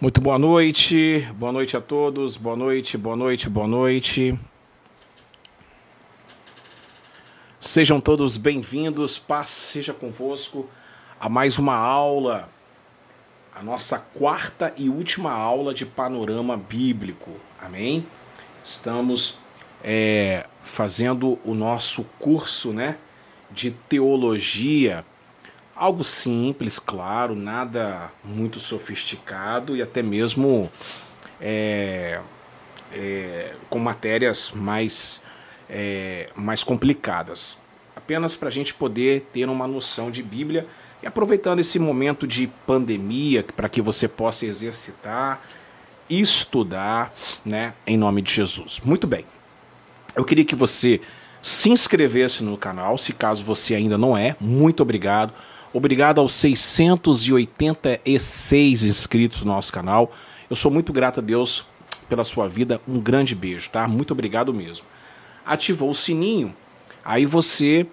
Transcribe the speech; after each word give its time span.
Muito 0.00 0.20
boa 0.20 0.40
noite, 0.40 1.20
boa 1.36 1.52
noite 1.52 1.76
a 1.76 1.80
todos, 1.80 2.36
boa 2.36 2.56
noite, 2.56 2.98
boa 2.98 3.14
noite, 3.14 3.48
boa 3.48 3.68
noite. 3.68 4.36
Sejam 7.60 8.00
todos 8.00 8.36
bem-vindos, 8.36 9.20
paz 9.20 9.50
seja 9.50 9.94
convosco 9.94 10.68
a 11.20 11.28
mais 11.28 11.60
uma 11.60 11.76
aula, 11.76 12.48
a 13.54 13.62
nossa 13.62 13.96
quarta 13.96 14.74
e 14.76 14.88
última 14.88 15.30
aula 15.30 15.72
de 15.72 15.86
panorama 15.86 16.56
bíblico, 16.56 17.30
amém? 17.62 18.04
Estamos 18.64 19.38
é, 19.82 20.44
fazendo 20.64 21.38
o 21.44 21.54
nosso 21.54 22.02
curso, 22.18 22.72
né, 22.72 22.98
de 23.48 23.70
teologia 23.70 25.04
Algo 25.76 26.04
simples, 26.04 26.78
claro, 26.78 27.34
nada 27.34 28.12
muito 28.22 28.60
sofisticado 28.60 29.76
e 29.76 29.82
até 29.82 30.02
mesmo 30.02 30.70
é, 31.40 32.20
é, 32.92 33.54
com 33.68 33.80
matérias 33.80 34.52
mais, 34.54 35.20
é, 35.68 36.30
mais 36.36 36.62
complicadas. 36.62 37.58
Apenas 37.96 38.36
para 38.36 38.48
a 38.48 38.52
gente 38.52 38.72
poder 38.72 39.28
ter 39.32 39.48
uma 39.48 39.66
noção 39.66 40.12
de 40.12 40.22
Bíblia 40.22 40.66
e 41.02 41.06
aproveitando 41.06 41.58
esse 41.58 41.78
momento 41.78 42.26
de 42.26 42.46
pandemia 42.66 43.44
para 43.56 43.68
que 43.68 43.82
você 43.82 44.06
possa 44.06 44.46
exercitar, 44.46 45.42
estudar, 46.08 47.12
né, 47.44 47.74
em 47.84 47.96
nome 47.96 48.22
de 48.22 48.32
Jesus. 48.32 48.80
Muito 48.84 49.06
bem. 49.06 49.26
Eu 50.14 50.24
queria 50.24 50.44
que 50.44 50.54
você 50.54 51.00
se 51.42 51.68
inscrevesse 51.68 52.44
no 52.44 52.56
canal, 52.56 52.96
se 52.96 53.12
caso 53.12 53.42
você 53.42 53.74
ainda 53.74 53.98
não 53.98 54.16
é. 54.16 54.36
Muito 54.40 54.82
obrigado. 54.82 55.34
Obrigado 55.76 56.20
aos 56.20 56.34
686 56.34 58.84
inscritos 58.84 59.44
no 59.44 59.52
nosso 59.52 59.72
canal. 59.72 60.12
Eu 60.48 60.54
sou 60.54 60.70
muito 60.70 60.92
grato 60.92 61.18
a 61.18 61.20
Deus 61.20 61.66
pela 62.08 62.22
sua 62.22 62.48
vida. 62.48 62.80
Um 62.86 63.00
grande 63.00 63.34
beijo, 63.34 63.68
tá? 63.70 63.88
Muito 63.88 64.12
obrigado 64.12 64.54
mesmo. 64.54 64.86
Ativou 65.44 65.90
o 65.90 65.94
sininho, 65.94 66.54
aí 67.04 67.26
você 67.26 67.88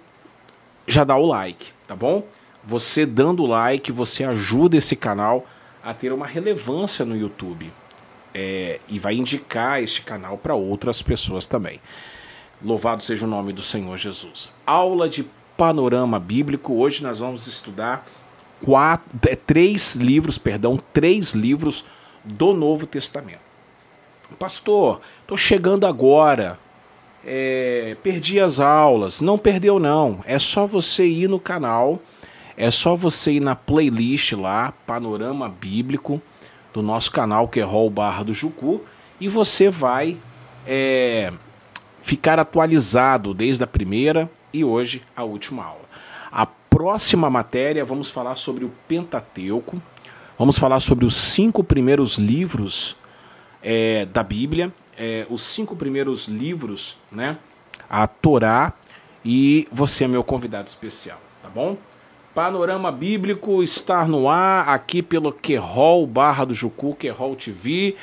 já 0.86 1.02
dá 1.02 1.16
o 1.16 1.26
like, 1.26 1.72
tá 1.84 1.96
bom? 1.96 2.24
Você 2.62 3.04
dando 3.04 3.42
o 3.42 3.46
like, 3.46 3.90
você 3.90 4.22
ajuda 4.22 4.76
esse 4.76 4.94
canal 4.94 5.44
a 5.82 5.92
ter 5.92 6.12
uma 6.12 6.28
relevância 6.28 7.04
no 7.04 7.16
YouTube. 7.16 7.72
É, 8.32 8.78
e 8.88 9.00
vai 9.00 9.16
indicar 9.16 9.82
este 9.82 10.02
canal 10.02 10.38
para 10.38 10.54
outras 10.54 11.02
pessoas 11.02 11.48
também. 11.48 11.80
Louvado 12.62 13.02
seja 13.02 13.26
o 13.26 13.28
nome 13.28 13.52
do 13.52 13.60
Senhor 13.60 13.98
Jesus. 13.98 14.52
Aula 14.64 15.08
de 15.08 15.28
panorama 15.62 16.18
bíblico. 16.18 16.74
Hoje 16.74 17.04
nós 17.04 17.20
vamos 17.20 17.46
estudar 17.46 18.04
quatro, 18.60 19.08
é, 19.28 19.36
três 19.36 19.94
livros, 19.94 20.36
perdão, 20.36 20.76
três 20.92 21.34
livros 21.34 21.84
do 22.24 22.52
Novo 22.52 22.84
Testamento. 22.84 23.38
Pastor, 24.40 25.00
estou 25.20 25.36
chegando 25.36 25.86
agora. 25.86 26.58
É, 27.24 27.96
perdi 28.02 28.40
as 28.40 28.58
aulas. 28.58 29.20
Não 29.20 29.38
perdeu, 29.38 29.78
não. 29.78 30.18
É 30.26 30.36
só 30.36 30.66
você 30.66 31.06
ir 31.06 31.28
no 31.28 31.38
canal. 31.38 32.00
É 32.56 32.68
só 32.68 32.96
você 32.96 33.34
ir 33.34 33.40
na 33.40 33.54
playlist 33.54 34.32
lá, 34.32 34.74
Panorama 34.84 35.48
Bíblico, 35.48 36.20
do 36.74 36.82
nosso 36.82 37.12
canal, 37.12 37.46
que 37.46 37.60
é 37.60 37.62
Rol 37.62 37.88
Barra 37.88 38.24
do 38.24 38.34
Jucu, 38.34 38.80
e 39.20 39.28
você 39.28 39.70
vai 39.70 40.16
é, 40.66 41.32
ficar 42.00 42.40
atualizado 42.40 43.32
desde 43.32 43.62
a 43.62 43.66
primeira 43.68 44.28
e 44.52 44.64
hoje 44.64 45.02
a 45.14 45.24
última 45.24 45.64
aula. 45.64 45.84
A 46.30 46.46
próxima 46.46 47.28
matéria 47.28 47.84
vamos 47.84 48.10
falar 48.10 48.36
sobre 48.36 48.64
o 48.64 48.72
Pentateuco, 48.88 49.80
vamos 50.38 50.58
falar 50.58 50.80
sobre 50.80 51.04
os 51.04 51.14
cinco 51.14 51.62
primeiros 51.62 52.18
livros 52.18 52.96
é, 53.62 54.06
da 54.06 54.22
Bíblia, 54.22 54.72
é, 54.96 55.26
os 55.30 55.42
cinco 55.42 55.76
primeiros 55.76 56.26
livros, 56.26 56.98
né? 57.10 57.38
A 57.88 58.06
Torá 58.06 58.72
e 59.24 59.68
você 59.70 60.04
é 60.04 60.08
meu 60.08 60.24
convidado 60.24 60.68
especial, 60.68 61.20
tá 61.42 61.48
bom? 61.48 61.76
Panorama 62.34 62.90
Bíblico 62.90 63.62
está 63.62 64.06
no 64.06 64.26
ar 64.26 64.66
aqui 64.68 65.02
pelo 65.02 65.32
Querol 65.32 66.06
Barra 66.06 66.46
do 66.46 66.54
Jucu, 66.54 66.94
Querol 66.94 67.36
TV. 67.36 67.94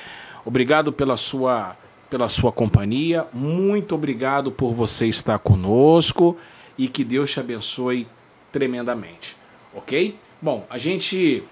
Obrigado 0.45 0.93
pela 0.93 1.17
sua 1.17 1.75
pela 2.09 2.27
sua 2.27 2.51
companhia. 2.51 3.27
Muito 3.31 3.93
obrigado 3.95 4.51
por 4.51 4.73
você 4.73 5.07
estar 5.07 5.37
conosco 5.39 6.37
e 6.77 6.87
que 6.87 7.03
Deus 7.03 7.31
te 7.31 7.39
abençoe 7.39 8.07
tremendamente. 8.51 9.37
OK? 9.73 10.17
Bom, 10.41 10.65
a 10.69 10.77
gente 10.77 11.43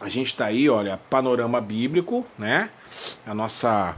a 0.00 0.08
gente 0.08 0.34
tá 0.34 0.46
aí, 0.46 0.68
olha, 0.68 0.98
panorama 1.10 1.60
bíblico, 1.60 2.24
né? 2.38 2.70
A 3.26 3.34
nossa 3.34 3.96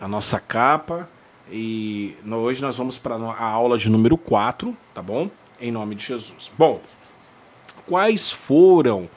a 0.00 0.08
nossa 0.08 0.40
capa 0.40 1.08
e 1.50 2.16
hoje 2.30 2.62
nós 2.62 2.76
vamos 2.76 2.96
para 2.96 3.16
a 3.16 3.44
aula 3.44 3.76
de 3.76 3.90
número 3.90 4.16
4, 4.16 4.74
tá 4.94 5.02
bom? 5.02 5.30
Em 5.60 5.70
nome 5.70 5.94
de 5.94 6.06
Jesus. 6.06 6.50
Bom, 6.56 6.80
quais 7.86 8.30
foram 8.30 9.08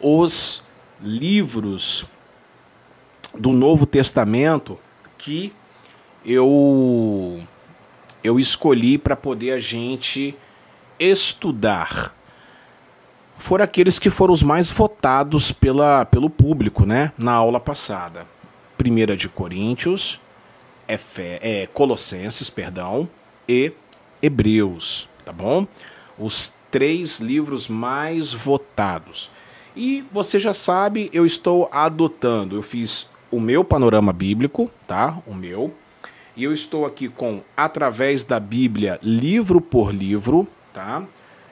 os 0.00 0.64
livros 1.00 2.06
do 3.34 3.52
Novo 3.52 3.86
Testamento 3.86 4.78
que 5.24 5.52
eu 6.24 7.42
eu 8.22 8.38
escolhi 8.38 8.98
para 8.98 9.16
poder 9.16 9.52
a 9.52 9.60
gente 9.60 10.36
estudar 10.98 12.14
foram 13.40 13.64
aqueles 13.64 13.98
que 13.98 14.10
foram 14.10 14.34
os 14.34 14.42
mais 14.42 14.70
votados 14.70 15.50
pela, 15.50 16.04
pelo 16.04 16.28
público, 16.28 16.84
né, 16.84 17.10
na 17.16 17.32
aula 17.32 17.58
passada. 17.58 18.26
Primeira 18.76 19.16
de 19.16 19.28
Coríntios, 19.28 20.20
Efe, 20.86 21.38
é, 21.40 21.66
Colossenses, 21.72 22.50
perdão, 22.50 23.08
e 23.48 23.72
Hebreus, 24.22 25.08
tá 25.24 25.32
bom? 25.32 25.66
Os 26.18 26.52
três 26.70 27.18
livros 27.18 27.66
mais 27.66 28.32
votados. 28.32 29.30
E 29.74 30.04
você 30.12 30.38
já 30.38 30.52
sabe, 30.52 31.08
eu 31.12 31.24
estou 31.24 31.68
adotando. 31.72 32.56
Eu 32.56 32.62
fiz 32.62 33.10
o 33.30 33.40
meu 33.40 33.64
panorama 33.64 34.12
bíblico, 34.12 34.70
tá? 34.86 35.18
O 35.26 35.34
meu. 35.34 35.72
E 36.36 36.44
eu 36.44 36.52
estou 36.52 36.86
aqui 36.86 37.08
com 37.08 37.42
Através 37.56 38.24
da 38.24 38.40
Bíblia, 38.40 38.98
livro 39.02 39.60
por 39.60 39.94
livro, 39.94 40.46
tá? 40.72 41.02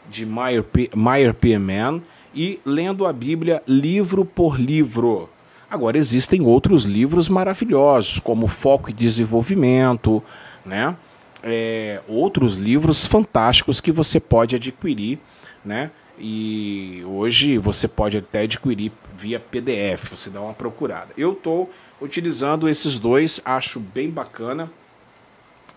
De 0.09 0.25
Meyer 0.25 0.63
P. 0.63 0.91
Meyer 0.95 1.35
P. 1.35 1.59
Man, 1.59 2.01
e 2.35 2.61
Lendo 2.65 3.07
a 3.07 3.13
Bíblia, 3.13 3.63
livro 3.67 4.25
por 4.25 4.59
livro. 4.59 5.29
Agora, 5.71 5.99
existem 5.99 6.41
outros 6.41 6.85
livros 6.85 7.29
maravilhosos, 7.29 8.19
como 8.19 8.47
Foco 8.47 8.89
e 8.89 8.93
Desenvolvimento, 8.93 10.23
né? 10.65 10.97
É, 11.43 12.01
outros 12.09 12.57
livros 12.57 13.05
fantásticos 13.05 13.81
que 13.81 13.93
você 13.93 14.19
pode 14.19 14.57
adquirir, 14.57 15.19
né? 15.65 15.91
E 16.21 17.03
hoje 17.07 17.59
você 17.59 17.87
pode 17.87 18.17
até 18.17 18.43
adquirir 18.43 18.93
via 19.17 19.39
PDF, 19.39 20.11
você 20.11 20.31
dá 20.31 20.41
uma 20.41 20.55
procurada. 20.55 21.09
Eu 21.17 21.33
estou 21.33 21.71
utilizando 22.01 22.69
esses 22.69 22.99
dois, 22.99 23.41
acho 23.45 23.81
bem 23.81 24.11
bacana. 24.11 24.71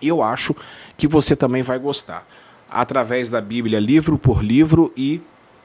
E 0.01 0.07
eu 0.07 0.21
acho 0.21 0.55
que 0.97 1.07
você 1.07 1.35
também 1.35 1.61
vai 1.61 1.77
gostar. 1.77 2.27
Através 2.69 3.29
da 3.29 3.41
Bíblia, 3.41 3.79
livro 3.79 4.17
por 4.17 4.43
livro 4.43 4.91
e 4.95 5.21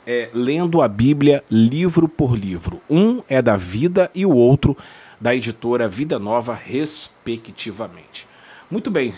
é, 0.07 0.31
lendo 0.33 0.83
a 0.83 0.89
Bíblia, 0.89 1.43
livro 1.51 2.09
por 2.09 2.37
livro. 2.37 2.81
Um 2.89 3.23
é 3.29 3.41
da 3.41 3.57
vida 3.57 4.11
e 4.15 4.27
o 4.27 4.35
outro 4.35 4.77
da 5.21 5.35
editora 5.35 5.89
Vida 5.89 6.19
Nova, 6.19 6.55
respectivamente. 6.55 8.27
Muito 8.71 8.91
bem, 8.91 9.15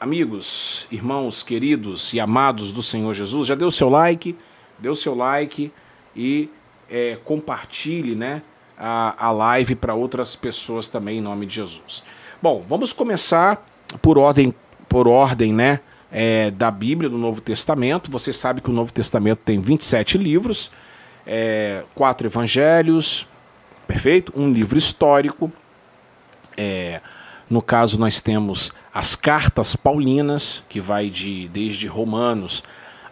amigos, 0.00 0.86
irmãos, 0.90 1.42
queridos 1.42 2.12
e 2.12 2.20
amados 2.20 2.72
do 2.72 2.82
Senhor 2.82 3.12
Jesus, 3.14 3.48
já 3.48 3.54
deu 3.54 3.70
seu 3.70 3.88
like? 3.88 4.36
Dê 4.80 4.88
o 4.88 4.94
seu 4.94 5.14
like 5.14 5.72
e 6.16 6.50
é, 6.90 7.16
compartilhe 7.24 8.14
né, 8.14 8.42
a, 8.76 9.26
a 9.26 9.30
live 9.30 9.74
para 9.74 9.94
outras 9.94 10.34
pessoas 10.34 10.88
também, 10.88 11.18
em 11.18 11.20
nome 11.20 11.46
de 11.46 11.54
Jesus. 11.54 12.02
Bom, 12.42 12.64
vamos 12.66 12.92
começar 12.92 13.66
por 14.00 14.18
ordem, 14.18 14.54
por 14.88 15.06
ordem 15.06 15.52
né, 15.52 15.80
é, 16.10 16.50
da 16.50 16.70
Bíblia, 16.70 17.08
do 17.08 17.18
Novo 17.18 17.40
Testamento. 17.40 18.10
Você 18.10 18.32
sabe 18.32 18.60
que 18.60 18.70
o 18.70 18.72
Novo 18.72 18.92
Testamento 18.92 19.40
tem 19.44 19.60
27 19.60 20.18
livros, 20.18 20.70
é, 21.26 21.84
quatro 21.94 22.26
evangelhos, 22.26 23.28
perfeito? 23.86 24.32
Um 24.34 24.50
livro 24.50 24.78
histórico. 24.78 25.52
É, 26.56 27.00
no 27.48 27.60
caso, 27.60 27.98
nós 27.98 28.20
temos 28.20 28.72
as 28.92 29.14
cartas 29.14 29.76
paulinas, 29.76 30.64
que 30.68 30.80
vai 30.80 31.10
de 31.10 31.48
desde 31.48 31.86
Romanos 31.86 32.62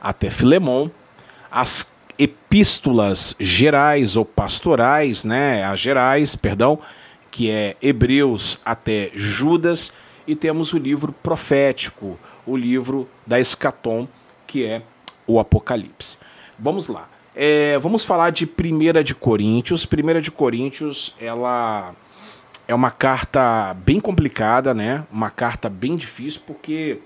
até 0.00 0.31
Filemão 0.31 0.91
as 1.50 1.91
epístolas 2.19 3.35
gerais 3.39 4.17
ou 4.17 4.25
pastorais, 4.25 5.25
né, 5.25 5.65
as 5.65 5.79
gerais, 5.79 6.35
perdão, 6.35 6.79
que 7.31 7.50
é 7.50 7.77
Hebreus 7.81 8.59
até 8.65 9.11
Judas, 9.15 9.93
e 10.27 10.35
temos 10.35 10.73
o 10.73 10.79
livro 10.79 11.12
profético, 11.12 12.19
o 12.45 12.56
livro 12.56 13.09
da 13.27 13.39
Escatom, 13.39 14.09
que 14.47 14.65
é 14.65 14.83
o 15.27 15.39
Apocalipse. 15.39 16.19
Vamos 16.59 16.89
lá. 16.89 17.09
É, 17.35 17.79
vamos 17.79 18.05
falar 18.05 18.31
de 18.31 18.44
1 18.44 19.03
de 19.05 19.15
Coríntios. 19.15 19.87
1 19.87 20.21
de 20.21 20.31
Coríntios, 20.31 21.15
ela 21.21 21.94
é 22.67 22.75
uma 22.75 22.91
carta 22.91 23.75
bem 23.75 24.01
complicada, 24.01 24.75
né? 24.75 25.06
Uma 25.12 25.31
carta 25.31 25.69
bem 25.69 25.97
difícil, 25.97 26.43
porque, 26.47 27.01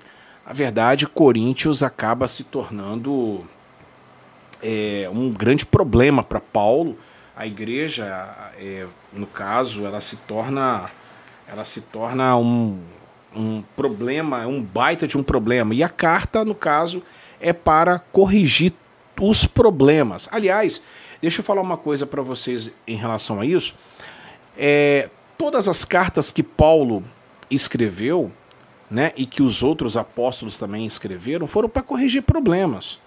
na 0.46 0.52
verdade, 0.52 1.06
Coríntios 1.06 1.82
acaba 1.82 2.26
se 2.26 2.44
tornando 2.44 3.46
é, 4.62 5.08
um 5.12 5.30
grande 5.30 5.66
problema 5.66 6.22
para 6.22 6.40
Paulo. 6.40 6.96
A 7.36 7.46
igreja, 7.46 8.04
é, 8.56 8.86
no 9.12 9.26
caso, 9.26 9.84
ela 9.84 10.00
se 10.00 10.16
torna, 10.16 10.90
ela 11.48 11.64
se 11.64 11.80
torna 11.80 12.36
um, 12.36 12.78
um 13.34 13.62
problema, 13.74 14.46
um 14.46 14.62
baita 14.62 15.06
de 15.06 15.18
um 15.18 15.22
problema. 15.22 15.74
E 15.74 15.82
a 15.82 15.88
carta, 15.88 16.44
no 16.44 16.54
caso, 16.54 17.02
é 17.40 17.52
para 17.52 17.98
corrigir 17.98 18.72
os 19.20 19.46
problemas. 19.46 20.28
Aliás, 20.30 20.82
deixa 21.20 21.40
eu 21.40 21.44
falar 21.44 21.60
uma 21.60 21.76
coisa 21.76 22.06
para 22.06 22.22
vocês 22.22 22.72
em 22.86 22.96
relação 22.96 23.40
a 23.40 23.46
isso. 23.46 23.74
É, 24.56 25.08
todas 25.38 25.68
as 25.68 25.84
cartas 25.84 26.30
que 26.30 26.42
Paulo 26.42 27.02
escreveu, 27.50 28.30
né, 28.90 29.10
e 29.16 29.24
que 29.24 29.42
os 29.42 29.62
outros 29.62 29.96
apóstolos 29.96 30.58
também 30.58 30.84
escreveram, 30.84 31.46
foram 31.46 31.68
para 31.68 31.82
corrigir 31.82 32.22
problemas. 32.22 33.00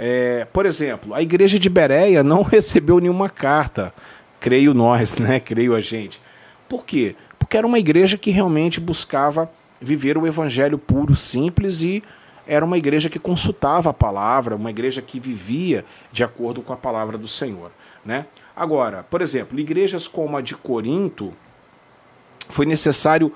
É, 0.00 0.46
por 0.52 0.64
exemplo, 0.64 1.12
a 1.12 1.20
igreja 1.20 1.58
de 1.58 1.68
Bereia 1.68 2.22
não 2.22 2.42
recebeu 2.46 3.00
nenhuma 3.00 3.28
carta, 3.28 3.92
creio 4.38 4.72
nós, 4.72 5.18
né, 5.18 5.40
creio 5.40 5.74
a 5.74 5.80
gente. 5.80 6.22
Por 6.68 6.86
quê? 6.86 7.16
Porque 7.36 7.56
era 7.56 7.66
uma 7.66 7.80
igreja 7.80 8.16
que 8.16 8.30
realmente 8.30 8.80
buscava 8.80 9.50
viver 9.80 10.16
o 10.16 10.24
evangelho 10.24 10.78
puro, 10.78 11.16
simples 11.16 11.82
e 11.82 12.00
era 12.46 12.64
uma 12.64 12.78
igreja 12.78 13.10
que 13.10 13.18
consultava 13.18 13.90
a 13.90 13.94
palavra, 13.94 14.54
uma 14.54 14.70
igreja 14.70 15.02
que 15.02 15.18
vivia 15.18 15.84
de 16.12 16.22
acordo 16.22 16.62
com 16.62 16.72
a 16.72 16.76
palavra 16.76 17.18
do 17.18 17.26
Senhor. 17.26 17.72
Né? 18.04 18.26
Agora, 18.54 19.02
por 19.02 19.20
exemplo, 19.20 19.58
igrejas 19.58 20.06
como 20.06 20.36
a 20.36 20.40
de 20.40 20.54
Corinto, 20.54 21.34
foi 22.48 22.64
necessário 22.64 23.32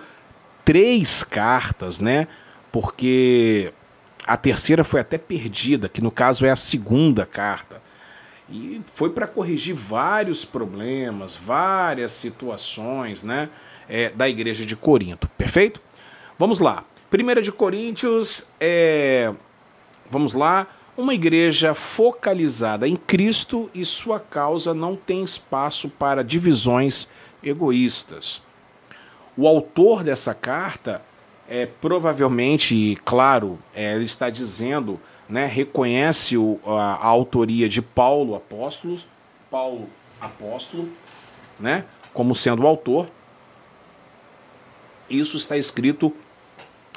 três 0.65 1.23
cartas, 1.25 1.99
né? 1.99 2.27
Porque 2.71 3.73
a 4.27 4.37
terceira 4.37 4.85
foi 4.85 5.01
até 5.01 5.19
perdida, 5.19 5.89
que 5.89 6.01
no 6.01 6.11
caso 6.11 6.45
é 6.45 6.51
a 6.51 6.57
segunda 6.57 7.27
carta. 7.27 7.83
E 8.49 8.83
foi 8.95 9.11
para 9.11 9.27
corrigir 9.27 9.75
vários 9.75 10.45
problemas, 10.45 11.35
várias 11.35 12.13
situações 12.13 13.23
né, 13.23 13.49
é, 13.89 14.11
da 14.11 14.29
igreja 14.29 14.67
de 14.67 14.77
Corinto. 14.77 15.29
Perfeito? 15.39 15.81
Vamos 16.39 16.61
lá. 16.61 16.85
Primeira 17.11 17.43
de 17.43 17.53
Coríntios 17.53 18.47
é, 18.59 19.33
vamos 20.13 20.35
lá, 20.35 20.67
uma 20.95 21.15
igreja 21.15 21.73
focalizada 21.73 22.87
em 22.87 22.97
Cristo 22.97 23.71
e 23.75 23.83
sua 23.83 24.21
causa 24.21 24.75
não 24.75 24.95
tem 24.95 25.23
espaço 25.23 25.89
para 25.89 26.23
divisões 26.23 27.09
egoístas. 27.43 28.43
O 29.35 29.49
autor 29.49 30.05
dessa 30.05 30.35
carta 30.35 31.03
é 31.55 31.67
provavelmente, 31.67 32.99
claro, 33.05 33.59
é, 33.75 33.93
ele 33.93 34.07
está 34.07 34.31
dizendo, 34.31 34.99
né, 35.29 35.45
reconhece 35.45 36.35
o, 36.35 36.59
a, 36.65 36.95
a 36.95 37.07
autoria 37.07 37.69
de 37.69 37.83
Paulo 37.83 38.35
apóstolo, 38.35 38.99
Paulo 39.51 39.87
apóstolo, 40.19 40.89
né, 41.61 41.85
como 42.15 42.35
sendo 42.35 42.63
o 42.63 42.67
autor. 42.67 43.07
Isso 45.11 45.37
está 45.37 45.59
escrito 45.59 46.11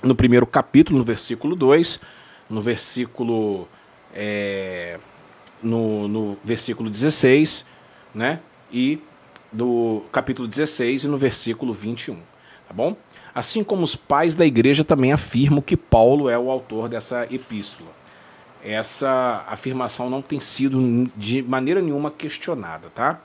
no 0.01 0.15
primeiro 0.15 0.47
capítulo, 0.47 0.99
no 0.99 1.03
versículo 1.03 1.53
2, 1.53 1.99
no 2.49 2.61
versículo 2.61 3.67
é, 4.13 4.97
no, 5.61 6.07
no 6.07 6.37
versículo 6.45 6.89
16, 6.89 7.65
né? 8.13 8.39
E 8.71 9.01
do 9.51 10.05
capítulo 10.13 10.47
16 10.47 11.03
e 11.03 11.07
no 11.09 11.17
versículo 11.17 11.73
21, 11.73 12.15
tá 12.69 12.73
bom? 12.73 12.95
Assim 13.35 13.65
como 13.65 13.83
os 13.83 13.97
pais 13.97 14.33
da 14.33 14.45
igreja 14.45 14.85
também 14.85 15.11
afirmam 15.11 15.61
que 15.61 15.75
Paulo 15.75 16.29
é 16.29 16.39
o 16.39 16.49
autor 16.49 16.87
dessa 16.87 17.27
epístola. 17.29 17.89
Essa 18.63 19.43
afirmação 19.49 20.09
não 20.09 20.21
tem 20.21 20.39
sido 20.39 21.11
de 21.17 21.43
maneira 21.43 21.81
nenhuma 21.81 22.09
questionada, 22.09 22.89
tá? 22.95 23.21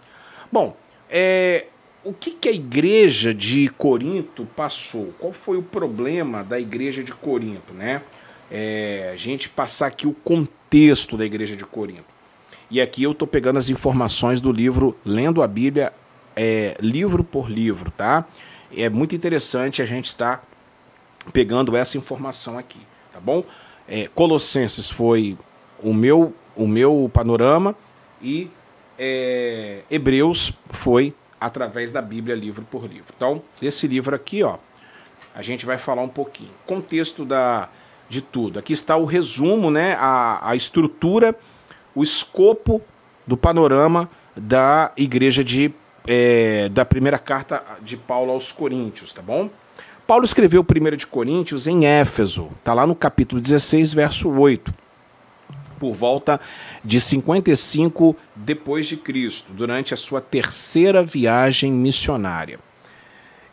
Bom, 0.50 0.76
é, 1.08 1.66
o 2.02 2.12
que, 2.12 2.32
que 2.32 2.48
a 2.48 2.52
igreja 2.52 3.32
de 3.32 3.68
Corinto 3.68 4.44
passou? 4.56 5.14
Qual 5.16 5.32
foi 5.32 5.56
o 5.56 5.62
problema 5.62 6.42
da 6.42 6.58
igreja 6.58 7.04
de 7.04 7.12
Corinto, 7.12 7.72
né? 7.72 8.02
É, 8.50 9.12
a 9.14 9.16
gente 9.16 9.48
passar 9.48 9.86
aqui 9.86 10.08
o 10.08 10.12
contexto 10.12 11.16
da 11.16 11.24
igreja 11.24 11.54
de 11.54 11.64
Corinto. 11.64 12.04
E 12.68 12.80
aqui 12.80 13.04
eu 13.04 13.12
estou 13.12 13.28
pegando 13.28 13.60
as 13.60 13.68
informações 13.68 14.40
do 14.40 14.50
livro 14.50 14.96
Lendo 15.04 15.40
a 15.40 15.46
Bíblia, 15.46 15.92
é, 16.34 16.76
livro 16.80 17.22
por 17.22 17.48
livro, 17.48 17.92
tá? 17.92 18.26
É 18.76 18.88
muito 18.88 19.14
interessante 19.14 19.82
a 19.82 19.87
gente 19.87 20.06
estar 20.06 20.44
pegando 21.32 21.76
essa 21.76 21.96
informação 21.96 22.58
aqui, 22.58 22.81
tá 23.12 23.20
bom? 23.20 23.44
É, 23.88 24.08
Colossenses 24.14 24.88
foi 24.88 25.37
o 25.82 25.93
meu, 25.93 26.34
o 26.56 26.67
meu 26.67 27.11
panorama 27.12 27.75
e 28.22 28.50
é, 28.99 29.82
Hebreus 29.90 30.52
foi 30.70 31.14
através 31.40 31.90
da 31.90 32.02
Bíblia 32.02 32.37
livro 32.37 32.64
por 32.70 32.84
livro. 32.84 33.12
Então, 33.17 33.43
desse 33.61 33.87
livro 33.87 34.14
aqui, 34.14 34.43
ó, 34.43 34.58
a 35.34 35.43
gente 35.43 35.64
vai 35.64 35.78
falar 35.78 36.02
um 36.02 36.08
pouquinho. 36.08 36.50
Contexto 36.66 37.25
da, 37.25 37.69
de 38.08 38.20
tudo. 38.20 38.58
Aqui 38.58 38.73
está 38.73 38.96
o 38.96 39.05
resumo, 39.05 39.70
né, 39.70 39.96
a, 39.99 40.50
a 40.50 40.55
estrutura, 40.55 41.34
o 41.94 42.02
escopo 42.02 42.82
do 43.26 43.37
panorama 43.37 44.11
da 44.37 44.93
igreja 44.96 45.43
de 45.43 45.73
é, 46.06 46.69
da 46.69 46.85
primeira 46.85 47.19
carta 47.19 47.62
de 47.82 47.97
Paulo 47.97 48.32
aos 48.32 48.52
Coríntios, 48.52 49.12
tá 49.12 49.23
bom? 49.23 49.50
Paulo 50.06 50.25
escreveu 50.25 50.62
1 50.64 50.97
de 50.97 51.06
Coríntios 51.06 51.67
em 51.67 51.87
Éfeso, 51.87 52.50
tá 52.64 52.75
lá 52.75 52.87
no 52.87 52.94
capítulo 52.94 53.41
16, 53.41 53.93
verso 53.93 54.29
8 54.29 54.75
por 55.81 55.94
volta 55.94 56.38
de 56.85 57.00
55 57.00 58.14
depois 58.37 58.87
de 58.87 58.99
Cristo, 58.99 59.52
durante 59.55 59.94
a 59.94 59.97
sua 59.97 60.20
terceira 60.20 61.02
viagem 61.02 61.73
missionária. 61.73 62.61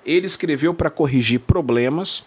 Ele 0.06 0.26
escreveu 0.26 0.74
para 0.74 0.90
corrigir 0.90 1.40
problemas 1.40 2.26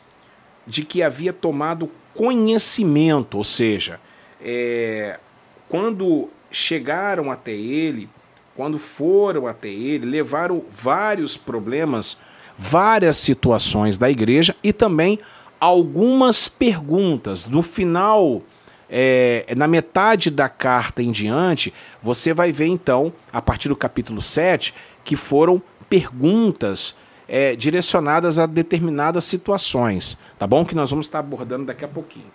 de 0.66 0.84
que 0.84 1.02
havia 1.02 1.32
tomado 1.32 1.90
conhecimento, 2.14 3.36
ou 3.36 3.44
seja, 3.44 4.00
é, 4.40 5.20
quando 5.68 6.30
chegaram 6.50 7.30
até 7.30 7.52
ele, 7.52 8.08
quando 8.56 8.78
foram 8.78 9.46
até 9.46 9.68
ele, 9.68 10.06
levaram 10.06 10.62
vários 10.70 11.36
problemas, 11.36 12.18
várias 12.58 13.18
situações 13.18 13.96
da 13.96 14.10
igreja 14.10 14.54
e 14.62 14.72
também 14.72 15.18
algumas 15.58 16.48
perguntas. 16.48 17.46
No 17.46 17.62
final 17.62 18.42
é, 18.90 19.46
na 19.56 19.68
metade 19.68 20.30
da 20.30 20.48
carta 20.48 21.02
em 21.02 21.12
diante, 21.12 21.72
você 22.02 22.34
vai 22.34 22.50
ver 22.50 22.66
então, 22.66 23.12
a 23.32 23.40
partir 23.40 23.68
do 23.68 23.76
capítulo 23.76 24.20
7, 24.20 24.74
que 25.04 25.14
foram 25.14 25.62
perguntas 25.88 26.96
é, 27.28 27.54
direcionadas 27.54 28.38
a 28.38 28.46
determinadas 28.46 29.24
situações, 29.24 30.18
tá 30.36 30.46
bom? 30.46 30.64
Que 30.64 30.74
nós 30.74 30.90
vamos 30.90 31.06
estar 31.06 31.20
abordando 31.20 31.66
daqui 31.66 31.84
a 31.84 31.88
pouquinho. 31.88 32.26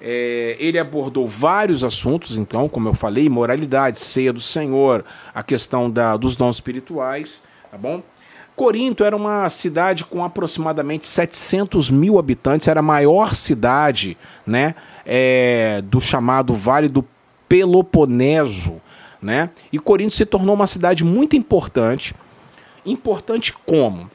É, 0.00 0.56
ele 0.58 0.78
abordou 0.78 1.26
vários 1.26 1.84
assuntos, 1.84 2.36
então, 2.36 2.68
como 2.68 2.88
eu 2.88 2.94
falei, 2.94 3.28
moralidade, 3.28 3.98
ceia 3.98 4.32
do 4.32 4.40
Senhor, 4.40 5.04
a 5.34 5.42
questão 5.42 5.90
da, 5.90 6.16
dos 6.16 6.36
dons 6.36 6.56
espirituais, 6.56 7.42
tá 7.70 7.76
bom? 7.76 8.02
Corinto 8.56 9.04
era 9.04 9.16
uma 9.16 9.48
cidade 9.48 10.04
com 10.04 10.22
aproximadamente 10.22 11.06
700 11.06 11.90
mil 11.90 12.18
habitantes, 12.18 12.68
era 12.68 12.80
a 12.80 12.82
maior 12.82 13.34
cidade 13.34 14.18
né, 14.46 14.74
é, 15.06 15.82
do 15.82 15.98
chamado 15.98 16.52
Vale 16.52 16.88
do 16.88 17.02
Peloponeso. 17.48 18.80
Né? 19.20 19.48
E 19.72 19.78
Corinto 19.78 20.14
se 20.14 20.26
tornou 20.26 20.54
uma 20.54 20.66
cidade 20.66 21.04
muito 21.04 21.36
importante. 21.36 22.14
Importante 22.84 23.54
como? 23.64 24.10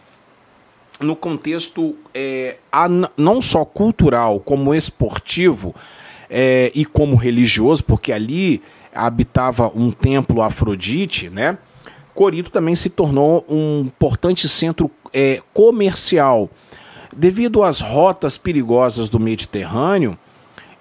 No 1.00 1.16
contexto 1.16 1.96
é, 2.14 2.58
não 3.18 3.42
só 3.42 3.66
cultural, 3.66 4.40
como 4.40 4.74
esportivo 4.74 5.75
é, 6.30 6.72
e 6.74 6.86
como 6.86 7.16
religioso, 7.16 7.84
porque 7.84 8.12
ali 8.12 8.62
habitava 8.94 9.72
um 9.75 9.92
templo 9.92 10.42
Afrodite, 10.42 11.30
né? 11.30 11.58
Corinto 12.14 12.50
também 12.50 12.75
se 12.75 12.90
tornou 12.90 13.46
um 13.50 13.82
importante 13.82 14.48
centro 14.48 14.90
é, 15.14 15.42
comercial. 15.54 16.50
Devido 17.14 17.62
às 17.62 17.82
rotas 17.82 18.38
perigosas 18.38 19.10
do 19.10 19.20
Mediterrâneo, 19.20 20.18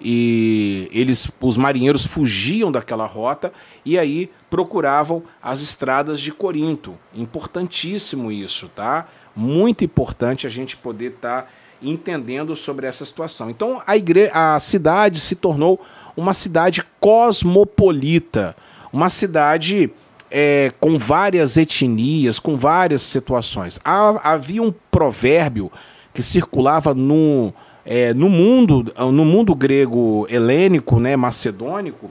e 0.01 0.89
eles, 0.93 1.31
os 1.41 1.57
marinheiros 1.57 2.05
fugiam 2.05 2.71
daquela 2.71 3.07
rota 3.07 3.53
e 3.85 3.99
aí 3.99 4.31
procuravam 4.51 5.23
as 5.43 5.63
estradas 5.63 6.21
de 6.21 6.31
Corinto. 6.31 6.95
Importantíssimo 7.15 8.31
isso, 8.31 8.69
tá? 8.69 9.09
Muito 9.35 9.85
importante 9.85 10.47
a 10.47 10.51
gente 10.51 10.77
poder 10.77 11.13
estar 11.13 11.43
tá 11.43 11.49
entendendo 11.83 12.55
sobre 12.57 12.87
essa 12.87 13.05
situação. 13.05 13.51
Então 13.51 13.83
a, 13.87 13.97
igre 13.97 14.31
a 14.33 14.59
cidade 14.61 15.21
se 15.21 15.35
tornou 15.35 15.81
uma 16.17 16.33
cidade 16.33 16.83
cosmopolita, 17.01 18.57
uma 18.93 19.09
cidade 19.09 19.91
é, 20.31 20.73
com 20.81 20.99
várias 20.99 21.57
etnias, 21.57 22.39
com 22.39 22.57
várias 22.57 23.03
situações. 23.03 23.79
Há, 23.85 24.33
havia 24.33 24.63
um 24.63 24.73
provérbio 24.91 25.71
que 26.13 26.23
circulava 26.23 26.95
no, 26.95 27.53
é, 27.85 28.15
no 28.15 28.29
mundo 28.29 28.93
no 29.13 29.25
mundo 29.25 29.55
grego 29.55 30.27
helênico, 30.31 31.01
né, 31.01 31.17
macedônico, 31.17 32.11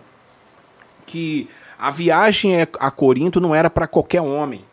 que 1.05 1.49
a 1.79 1.89
viagem 1.89 2.55
a 2.61 2.91
Corinto 2.91 3.39
não 3.41 3.53
era 3.53 3.69
para 3.69 3.87
qualquer 3.87 4.21
homem. 4.21 4.63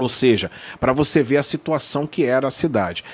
Ou 0.00 0.08
seja, 0.08 0.50
para 0.78 0.92
você 0.92 1.22
ver 1.22 1.36
a 1.36 1.42
situação 1.42 2.06
que 2.06 2.24
era 2.24 2.48
a 2.48 2.50
cidade. 2.50 3.04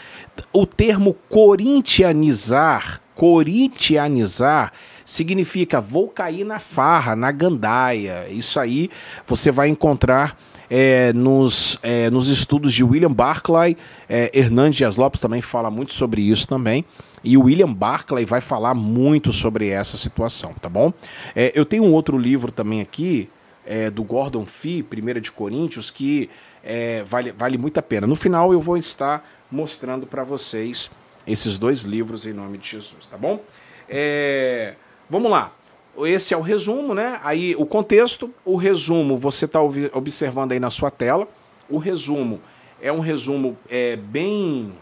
O 0.52 0.66
termo 0.66 1.14
corintianizar, 1.28 3.00
corintianizar, 3.14 4.72
significa 5.04 5.80
vou 5.80 6.08
cair 6.08 6.44
na 6.44 6.58
farra, 6.58 7.16
na 7.16 7.30
gandaia. 7.30 8.26
Isso 8.28 8.60
aí 8.60 8.90
você 9.26 9.50
vai 9.50 9.68
encontrar 9.68 10.38
é, 10.68 11.12
nos, 11.12 11.78
é, 11.82 12.10
nos 12.10 12.28
estudos 12.28 12.72
de 12.72 12.82
William 12.82 13.12
Barclay, 13.12 13.76
é, 14.08 14.30
Hernandes 14.34 14.76
Dias 14.76 14.96
Lopes 14.96 15.20
também 15.20 15.40
fala 15.40 15.70
muito 15.70 15.92
sobre 15.92 16.22
isso 16.22 16.48
também, 16.48 16.84
e 17.22 17.36
William 17.36 17.72
Barclay 17.72 18.24
vai 18.24 18.40
falar 18.40 18.74
muito 18.74 19.32
sobre 19.32 19.68
essa 19.68 19.96
situação, 19.96 20.54
tá 20.60 20.68
bom? 20.68 20.92
É, 21.34 21.52
eu 21.54 21.64
tenho 21.64 21.84
um 21.84 21.92
outro 21.92 22.18
livro 22.18 22.50
também 22.50 22.80
aqui, 22.80 23.28
é, 23.64 23.90
do 23.90 24.04
Gordon 24.04 24.46
Fee, 24.46 24.84
1 24.84 25.20
de 25.20 25.32
Coríntios, 25.32 25.90
que 25.90 26.30
é, 26.66 27.04
vale, 27.04 27.30
vale 27.30 27.56
muito 27.56 27.78
a 27.78 27.82
pena. 27.82 28.06
No 28.06 28.16
final 28.16 28.52
eu 28.52 28.60
vou 28.60 28.76
estar 28.76 29.24
mostrando 29.50 30.04
para 30.04 30.24
vocês 30.24 30.90
esses 31.24 31.58
dois 31.58 31.82
livros 31.82 32.26
em 32.26 32.32
nome 32.32 32.58
de 32.58 32.68
Jesus, 32.68 33.06
tá 33.06 33.16
bom? 33.16 33.40
É, 33.88 34.74
vamos 35.08 35.30
lá. 35.30 35.52
Esse 35.98 36.34
é 36.34 36.36
o 36.36 36.40
resumo, 36.40 36.92
né? 36.92 37.20
Aí 37.22 37.54
o 37.56 37.64
contexto, 37.64 38.34
o 38.44 38.56
resumo 38.56 39.16
você 39.16 39.44
está 39.44 39.60
observando 39.62 40.52
aí 40.52 40.60
na 40.60 40.68
sua 40.68 40.90
tela. 40.90 41.28
O 41.70 41.78
resumo 41.78 42.40
é 42.82 42.92
um 42.92 43.00
resumo 43.00 43.56
é, 43.70 43.96
bem, 43.96 44.74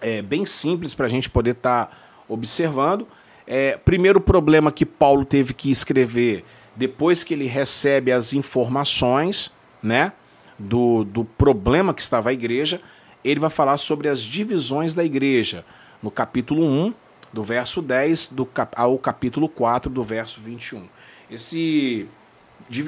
é, 0.00 0.20
bem 0.20 0.44
simples 0.44 0.92
para 0.92 1.06
a 1.06 1.08
gente 1.08 1.30
poder 1.30 1.52
estar 1.52 1.86
tá 1.86 1.96
observando. 2.28 3.08
É, 3.46 3.78
primeiro 3.78 4.20
problema 4.20 4.70
que 4.70 4.84
Paulo 4.84 5.24
teve 5.24 5.54
que 5.54 5.70
escrever 5.70 6.44
depois 6.76 7.24
que 7.24 7.32
ele 7.32 7.46
recebe 7.46 8.12
as 8.12 8.32
informações, 8.34 9.50
né? 9.82 10.12
Do, 10.58 11.04
do 11.04 11.24
problema 11.24 11.94
que 11.94 12.02
estava 12.02 12.30
a 12.30 12.32
igreja, 12.32 12.80
ele 13.24 13.40
vai 13.40 13.50
falar 13.50 13.76
sobre 13.78 14.08
as 14.08 14.20
divisões 14.20 14.94
da 14.94 15.04
igreja, 15.04 15.64
no 16.02 16.10
capítulo 16.10 16.64
1, 16.64 16.94
do 17.32 17.42
verso 17.42 17.82
10 17.82 18.28
do, 18.28 18.48
ao 18.74 18.98
capítulo 18.98 19.48
4, 19.48 19.90
do 19.90 20.02
verso 20.02 20.40
21. 20.40 20.84
Esse, 21.30 22.06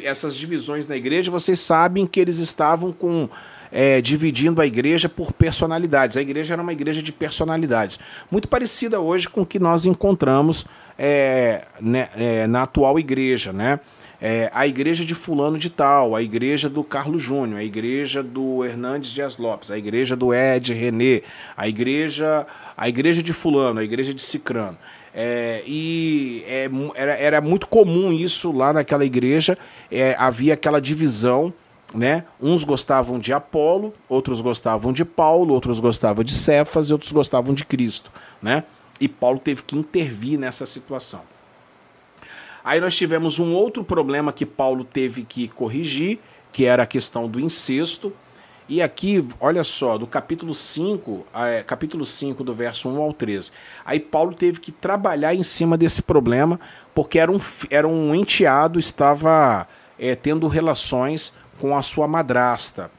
essas 0.03 0.35
divisões 0.35 0.87
da 0.87 0.97
igreja, 0.97 1.31
vocês 1.31 1.61
sabem 1.61 2.07
que 2.07 2.19
eles 2.19 2.39
estavam 2.39 2.93
com 2.93 3.29
é, 3.71 4.01
dividindo 4.01 4.61
a 4.61 4.67
igreja 4.67 5.09
por 5.09 5.33
personalidades. 5.33 6.17
A 6.17 6.23
igreja 6.23 6.55
era 6.55 6.63
uma 6.63 6.73
igreja 6.73 7.03
de 7.03 7.13
personalidades, 7.13 8.01
muito 8.31 8.49
parecida 8.49 9.01
hoje 9.01 9.29
com 9.29 9.43
o 9.43 9.47
que 9.47 9.59
nós 9.59 9.85
encontramos 9.85 10.65
é, 10.99 11.67
né, 11.81 12.09
é, 12.17 12.47
na 12.47 12.63
atual 12.63 12.99
igreja, 12.99 13.53
né? 13.53 13.81
É, 14.21 14.51
a 14.53 14.67
igreja 14.67 15.05
de 15.05 15.15
fulano 15.15 15.57
de 15.57 15.71
tal, 15.71 16.15
a 16.15 16.23
igreja 16.23 16.69
do 16.69 16.85
Carlos 16.85 17.23
Júnior, 17.23 17.61
a 17.61 17.65
igreja 17.65 18.23
do 18.23 18.65
Hernandes 18.65 19.13
Dias 19.13 19.39
Lopes, 19.39 19.71
a 19.71 19.79
igreja 19.79 20.15
do 20.15 20.35
Ed 20.35 20.75
René, 20.75 21.23
a 21.57 21.67
igreja, 21.67 22.47
a 22.77 22.89
igreja 22.89 23.23
de 23.23 23.33
fulano, 23.33 23.81
a 23.81 23.85
igreja 23.85 24.13
de 24.13 24.21
Cicrano. 24.21 24.77
É, 25.15 25.63
e 25.67 26.45
é, 26.47 26.71
era, 26.95 27.13
era 27.15 27.41
muito 27.41 27.67
comum 27.67 28.13
isso 28.13 28.53
lá 28.53 28.73
naquela 28.73 29.05
igreja, 29.05 29.59
é, 29.91 30.15
havia 30.19 30.55
aquela 30.55 30.81
divisão, 30.81 31.53
né? 31.93 32.25
Uns 32.41 32.63
gostavam 32.63 33.19
de 33.19 33.33
Apolo, 33.33 33.93
outros 34.09 34.41
gostavam 34.41 34.93
de 34.93 35.05
Paulo, 35.05 35.55
outros 35.55 35.81
gostavam 35.81 36.23
de 36.23 36.33
Cefas 36.33 36.91
e 36.91 36.93
outros 36.93 37.11
gostavam 37.11 37.53
de 37.53 37.65
Cristo, 37.65 38.13
né? 38.41 38.63
E 39.01 39.09
Paulo 39.09 39.41
teve 39.41 39.63
que 39.63 39.77
intervir 39.77 40.39
nessa 40.39 40.67
situação. 40.67 41.23
Aí 42.65 42.81
nós 42.81 42.95
tivemos 42.95 43.39
um 43.39 43.53
outro 43.53 43.83
problema 43.83 44.33
que 44.33 44.45
Paulo 44.45 44.85
teve 44.85 45.25
que 45.25 45.49
corrigir, 45.49 46.19
que 46.53 46.65
era 46.65 46.83
a 46.83 46.87
questão 46.87 47.29
do 47.29 47.41
incesto. 47.41 48.13
E 48.69 48.81
aqui, 48.81 49.27
olha 49.41 49.65
só, 49.65 49.99
do 49.99 50.07
capítulo 50.07 50.55
5, 50.55 51.27
é, 51.35 51.63
capítulo 51.63 52.05
5, 52.05 52.45
do 52.45 52.55
verso 52.55 52.89
1 52.89 53.03
ao 53.03 53.13
13. 53.13 53.51
Aí 53.85 53.99
Paulo 53.99 54.33
teve 54.33 54.61
que 54.61 54.71
trabalhar 54.71 55.35
em 55.35 55.43
cima 55.43 55.77
desse 55.77 56.03
problema, 56.03 56.61
porque 56.95 57.19
era 57.19 57.33
um, 57.33 57.41
era 57.69 57.89
um 57.89 58.15
enteado, 58.15 58.79
estava 58.79 59.67
é, 59.99 60.15
tendo 60.15 60.47
relações 60.47 61.37
com 61.59 61.77
a 61.77 61.83
sua 61.83 62.07
madrasta. 62.07 62.93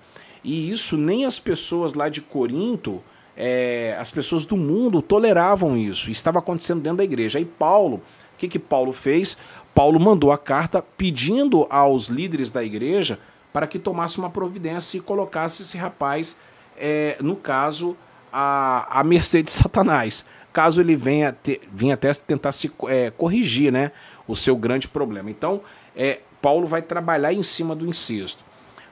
E 0.44 0.70
isso 0.70 0.98
nem 0.98 1.26
as 1.26 1.40
pessoas 1.40 1.94
lá 1.94 2.10
de 2.10 2.20
Corinto, 2.20 3.02
é, 3.38 3.96
as 4.00 4.12
pessoas 4.12 4.46
do 4.46 4.58
mundo 4.58 5.02
toleravam 5.02 5.78
isso. 5.78 6.12
Estava 6.12 6.40
acontecendo 6.40 6.82
dentro 6.82 6.98
da 6.98 7.04
igreja. 7.04 7.40
Aí 7.40 7.46
Paulo 7.46 8.02
que, 8.42 8.48
que 8.48 8.60
Paulo 8.60 8.92
fez? 8.92 9.38
Paulo 9.74 10.00
mandou 10.00 10.32
a 10.32 10.38
carta 10.38 10.84
pedindo 10.98 11.68
aos 11.70 12.08
líderes 12.08 12.52
da 12.52 12.64
igreja 12.64 13.20
para 13.54 13.68
que 13.68 13.78
tomasse 13.78 14.18
uma 14.18 14.30
providência 14.30 14.98
e 14.98 15.02
colocasse 15.02 15.62
esse 15.62 15.78
rapaz, 15.78 16.40
é, 16.78 17.18
no 17.20 17.36
caso, 17.36 17.96
a 18.32 19.04
mercê 19.06 19.44
de 19.44 19.52
Satanás. 19.52 20.26
Caso 20.52 20.82
ele 20.82 20.96
venha, 20.96 21.32
ter, 21.32 21.62
venha 21.72 21.94
até 21.94 22.14
tentar 22.14 22.52
se 22.52 22.72
é, 22.88 23.12
corrigir 23.12 23.72
né, 23.72 23.92
o 24.28 24.36
seu 24.36 24.56
grande 24.56 24.88
problema. 24.88 25.30
Então, 25.30 25.62
é, 25.96 26.22
Paulo 26.42 26.66
vai 26.66 26.82
trabalhar 26.82 27.34
em 27.34 27.44
cima 27.44 27.76
do 27.76 27.86
incesto. 27.86 28.44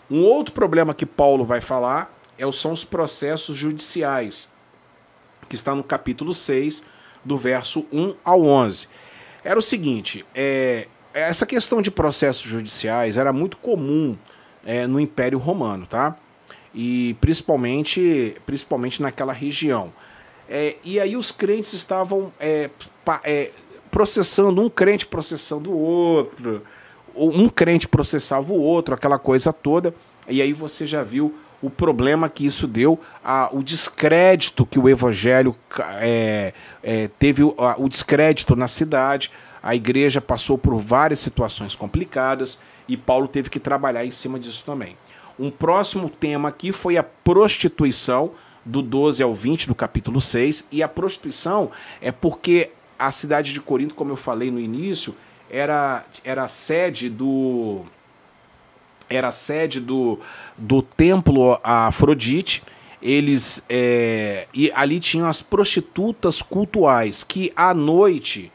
Um 0.09 0.21
outro 0.21 0.53
problema 0.53 0.93
que 0.93 1.05
Paulo 1.05 1.43
vai 1.43 1.61
falar 1.61 2.13
é, 2.37 2.49
são 2.51 2.71
os 2.71 2.85
processos 2.85 3.57
judiciais, 3.57 4.49
que 5.49 5.55
está 5.55 5.73
no 5.73 5.83
capítulo 5.83 6.33
6, 6.33 6.85
do 7.25 7.37
verso 7.37 7.85
1 7.91 8.15
ao 8.23 8.45
11 8.45 8.87
era 9.43 9.57
o 9.57 9.61
seguinte: 9.61 10.25
é, 10.33 10.87
essa 11.13 11.45
questão 11.45 11.81
de 11.81 11.91
processos 11.91 12.43
judiciais 12.43 13.17
era 13.17 13.33
muito 13.33 13.57
comum 13.57 14.17
é, 14.65 14.85
no 14.87 14.99
Império 14.99 15.39
Romano, 15.39 15.85
tá? 15.85 16.17
E 16.73 17.15
principalmente, 17.19 18.35
principalmente 18.45 19.01
naquela 19.01 19.33
região. 19.33 19.91
É, 20.47 20.75
e 20.83 20.99
aí 20.99 21.15
os 21.15 21.31
crentes 21.31 21.73
estavam 21.73 22.31
é, 22.39 22.69
é, 23.23 23.51
processando, 23.91 24.61
um 24.61 24.69
crente 24.69 25.05
processando 25.05 25.71
o 25.71 25.77
outro, 25.77 26.63
um 27.15 27.49
crente 27.49 27.87
processava 27.87 28.51
o 28.53 28.59
outro, 28.59 28.93
aquela 28.93 29.19
coisa 29.19 29.51
toda. 29.51 29.93
E 30.27 30.41
aí 30.41 30.53
você 30.53 30.85
já 30.85 31.03
viu 31.03 31.35
o 31.61 31.69
problema 31.69 32.29
que 32.29 32.45
isso 32.45 32.67
deu, 32.67 32.99
a, 33.23 33.49
o 33.51 33.61
descrédito 33.63 34.65
que 34.65 34.79
o 34.79 34.87
evangelho 34.87 35.55
é, 35.99 36.53
é, 36.81 37.09
teve, 37.19 37.43
a, 37.57 37.75
o 37.77 37.89
descrédito 37.89 38.55
na 38.55 38.67
cidade. 38.67 39.31
A 39.61 39.75
igreja 39.75 40.21
passou 40.21 40.57
por 40.57 40.77
várias 40.77 41.19
situações 41.19 41.75
complicadas 41.75 42.57
e 42.87 42.95
Paulo 42.95 43.27
teve 43.27 43.49
que 43.49 43.59
trabalhar 43.59 44.05
em 44.05 44.11
cima 44.11 44.39
disso 44.39 44.63
também. 44.65 44.97
Um 45.37 45.51
próximo 45.51 46.09
tema 46.09 46.49
aqui 46.49 46.71
foi 46.71 46.97
a 46.97 47.03
prostituição, 47.03 48.31
do 48.65 48.81
12 48.81 49.23
ao 49.23 49.33
20 49.33 49.67
do 49.67 49.75
capítulo 49.75 50.21
6. 50.21 50.67
E 50.71 50.83
a 50.83 50.87
prostituição 50.87 51.71
é 52.01 52.11
porque 52.11 52.71
a 52.97 53.11
cidade 53.11 53.53
de 53.53 53.61
Corinto, 53.61 53.95
como 53.95 54.11
eu 54.11 54.15
falei 54.15 54.51
no 54.51 54.59
início, 54.59 55.15
era, 55.49 56.05
era 56.23 56.47
sede 56.47 57.09
do 57.09 57.83
era 59.09 59.29
a 59.29 59.31
sede 59.31 59.79
do, 59.79 60.19
do 60.57 60.81
templo 60.81 61.59
Afrodite. 61.63 62.63
Eles 63.01 63.63
é, 63.69 64.47
e 64.53 64.71
ali 64.75 64.99
tinham 64.99 65.27
as 65.27 65.41
prostitutas 65.41 66.41
cultuais 66.41 67.23
que 67.23 67.51
à 67.55 67.73
noite 67.73 68.51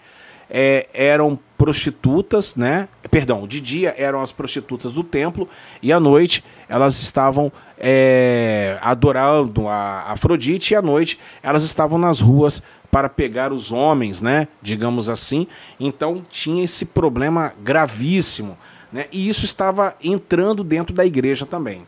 é, 0.51 0.87
eram 0.93 1.39
prostitutas, 1.57 2.55
né? 2.55 2.89
Perdão, 3.11 3.47
de 3.47 3.59
dia 3.59 3.95
eram 3.97 4.21
as 4.21 4.31
prostitutas 4.31 4.93
do 4.93 5.03
templo 5.03 5.49
e 5.83 5.93
à 5.93 5.99
noite 5.99 6.45
elas 6.69 7.01
estavam 7.01 7.51
é, 7.79 8.79
adorando 8.83 9.67
a 9.67 10.13
Afrodite 10.13 10.75
e 10.75 10.77
à 10.77 10.83
noite 10.83 11.19
elas 11.43 11.63
estavam 11.63 11.99
nas 11.99 12.21
ruas 12.21 12.63
para 12.91 13.09
pegar 13.09 13.53
os 13.53 13.73
homens, 13.73 14.21
né? 14.21 14.47
Digamos 14.61 15.09
assim. 15.09 15.47
Então 15.81 16.25
tinha 16.29 16.63
esse 16.63 16.85
problema 16.85 17.55
gravíssimo 17.63 18.59
né? 18.95 19.09
E 19.11 19.29
isso 19.29 19.45
estava 19.45 19.97
entrando 20.01 20.63
dentro 20.63 20.95
da 20.95 21.05
igreja 21.05 21.45
também. 21.45 21.85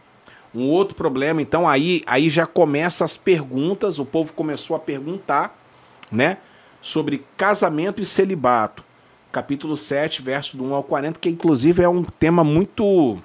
Um 0.52 0.64
outro 0.68 0.96
problema, 0.96 1.40
então 1.40 1.68
aí, 1.68 2.02
aí 2.04 2.28
já 2.28 2.46
começa 2.46 3.04
as 3.04 3.16
perguntas, 3.16 4.00
o 4.00 4.04
povo 4.04 4.32
começou 4.32 4.74
a 4.74 4.80
perguntar, 4.80 5.56
né, 6.10 6.38
sobre 6.82 7.24
casamento 7.36 8.00
e 8.00 8.06
celibato. 8.06 8.82
Capítulo 9.30 9.76
7, 9.76 10.20
verso 10.20 10.56
do 10.56 10.64
1 10.64 10.74
ao 10.74 10.82
40, 10.82 11.20
que 11.20 11.28
inclusive 11.28 11.80
é 11.80 11.88
um 11.88 12.02
tema 12.02 12.42
muito 12.42 13.22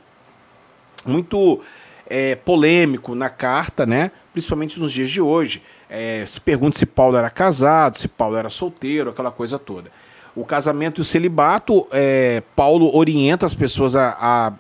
muito 1.04 1.60
é, 2.06 2.36
polêmico 2.36 3.16
na 3.16 3.32
carta, 3.32 3.84
né? 3.88 4.12
Principalmente 4.32 4.80
nos 4.80 4.92
dias 4.92 5.10
de 5.10 5.22
hoje. 5.22 5.64
É, 5.90 6.24
se 6.28 6.40
pergunta 6.40 6.78
se 6.78 6.86
Paulo 6.86 7.18
era 7.18 7.32
casado, 7.32 7.98
se 7.98 8.08
Paulo 8.08 8.36
era 8.36 8.50
solteiro, 8.50 9.10
aquela 9.10 9.32
coisa 9.32 9.58
toda. 9.58 9.90
O 10.36 10.46
casamento 10.46 11.00
e 11.00 11.04
o 11.04 11.06
celibato, 11.06 11.88
é, 11.92 12.42
Paulo 12.56 12.96
orienta 12.96 13.46
as 13.46 13.54
pessoas 13.54 13.96
a, 13.96 14.18
a, 14.20 14.54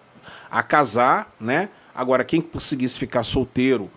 a, 0.60 0.64
casar, 0.64 1.34
né? 1.40 1.70
Agora, 1.96 2.24
quem 2.24 2.42
conseguisse 2.42 3.00
ficar 3.00 3.24
solteiro 3.24 3.90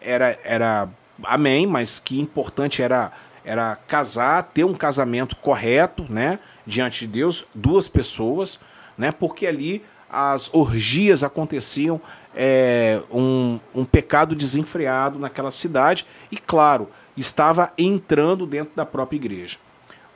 era, 0.00 0.38
era 0.42 0.88
amém, 1.22 1.66
mas 1.66 1.98
que 1.98 2.20
importante 2.20 2.82
era, 2.82 3.12
era 3.44 3.76
casar, 3.76 4.42
ter 4.42 4.64
um 4.64 4.74
casamento 4.74 5.36
correto, 5.36 6.04
né? 6.08 6.40
Diante 6.66 7.06
de 7.06 7.12
Deus, 7.12 7.44
duas 7.54 7.86
pessoas, 7.86 8.58
né? 8.98 9.12
Porque 9.12 9.46
ali 9.46 9.84
as 10.10 10.52
orgias 10.52 11.22
aconteciam, 11.22 12.00
é, 12.34 13.00
um, 13.12 13.60
um 13.74 13.84
pecado 13.84 14.34
desenfreado 14.34 15.18
naquela 15.18 15.52
cidade 15.52 16.06
e, 16.30 16.36
claro, 16.36 16.88
estava 17.16 17.72
entrando 17.78 18.46
dentro 18.46 18.74
da 18.74 18.84
própria 18.84 19.16
igreja. 19.16 19.58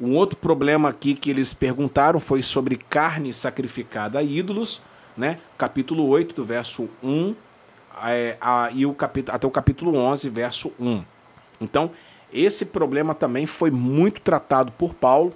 Um 0.00 0.14
outro 0.14 0.36
problema 0.36 0.88
aqui 0.88 1.14
que 1.14 1.30
eles 1.30 1.52
perguntaram 1.52 2.20
foi 2.20 2.42
sobre 2.42 2.76
carne 2.76 3.32
sacrificada 3.32 4.18
a 4.18 4.22
ídolos, 4.22 4.80
né? 5.16 5.38
capítulo 5.56 6.06
8, 6.06 6.34
do 6.34 6.44
verso 6.44 6.88
1 7.02 7.34
é, 8.04 8.36
a, 8.40 8.70
e 8.72 8.86
o 8.86 8.94
capítulo, 8.94 9.34
até 9.34 9.46
o 9.46 9.50
capítulo 9.50 9.96
11, 9.96 10.28
verso 10.28 10.72
1. 10.78 11.02
Então, 11.60 11.90
esse 12.32 12.66
problema 12.66 13.14
também 13.14 13.46
foi 13.46 13.70
muito 13.70 14.20
tratado 14.20 14.70
por 14.72 14.94
Paulo, 14.94 15.34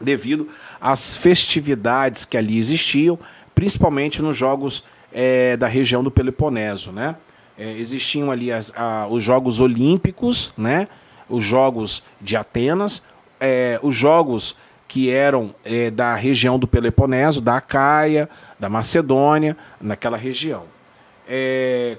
devido 0.00 0.48
às 0.80 1.16
festividades 1.16 2.24
que 2.24 2.36
ali 2.36 2.58
existiam, 2.58 3.18
principalmente 3.54 4.20
nos 4.20 4.36
jogos 4.36 4.84
é, 5.12 5.56
da 5.56 5.68
região 5.68 6.02
do 6.02 6.10
Peloponeso, 6.10 6.90
né? 6.90 7.16
É, 7.56 7.70
existiam 7.78 8.32
ali 8.32 8.50
as, 8.50 8.72
a, 8.76 9.06
os 9.08 9.22
Jogos 9.22 9.60
Olímpicos, 9.60 10.52
né? 10.58 10.88
Os 11.28 11.44
Jogos 11.44 12.02
de 12.20 12.36
Atenas, 12.36 13.02
é, 13.44 13.78
os 13.82 13.94
Jogos 13.94 14.56
que 14.86 15.10
eram 15.10 15.54
é, 15.64 15.90
da 15.90 16.14
região 16.14 16.58
do 16.58 16.68
Peloponeso, 16.68 17.40
da 17.40 17.56
Acaia, 17.56 18.28
da 18.60 18.68
Macedônia, 18.68 19.56
naquela 19.80 20.16
região. 20.16 20.64
É, 21.26 21.96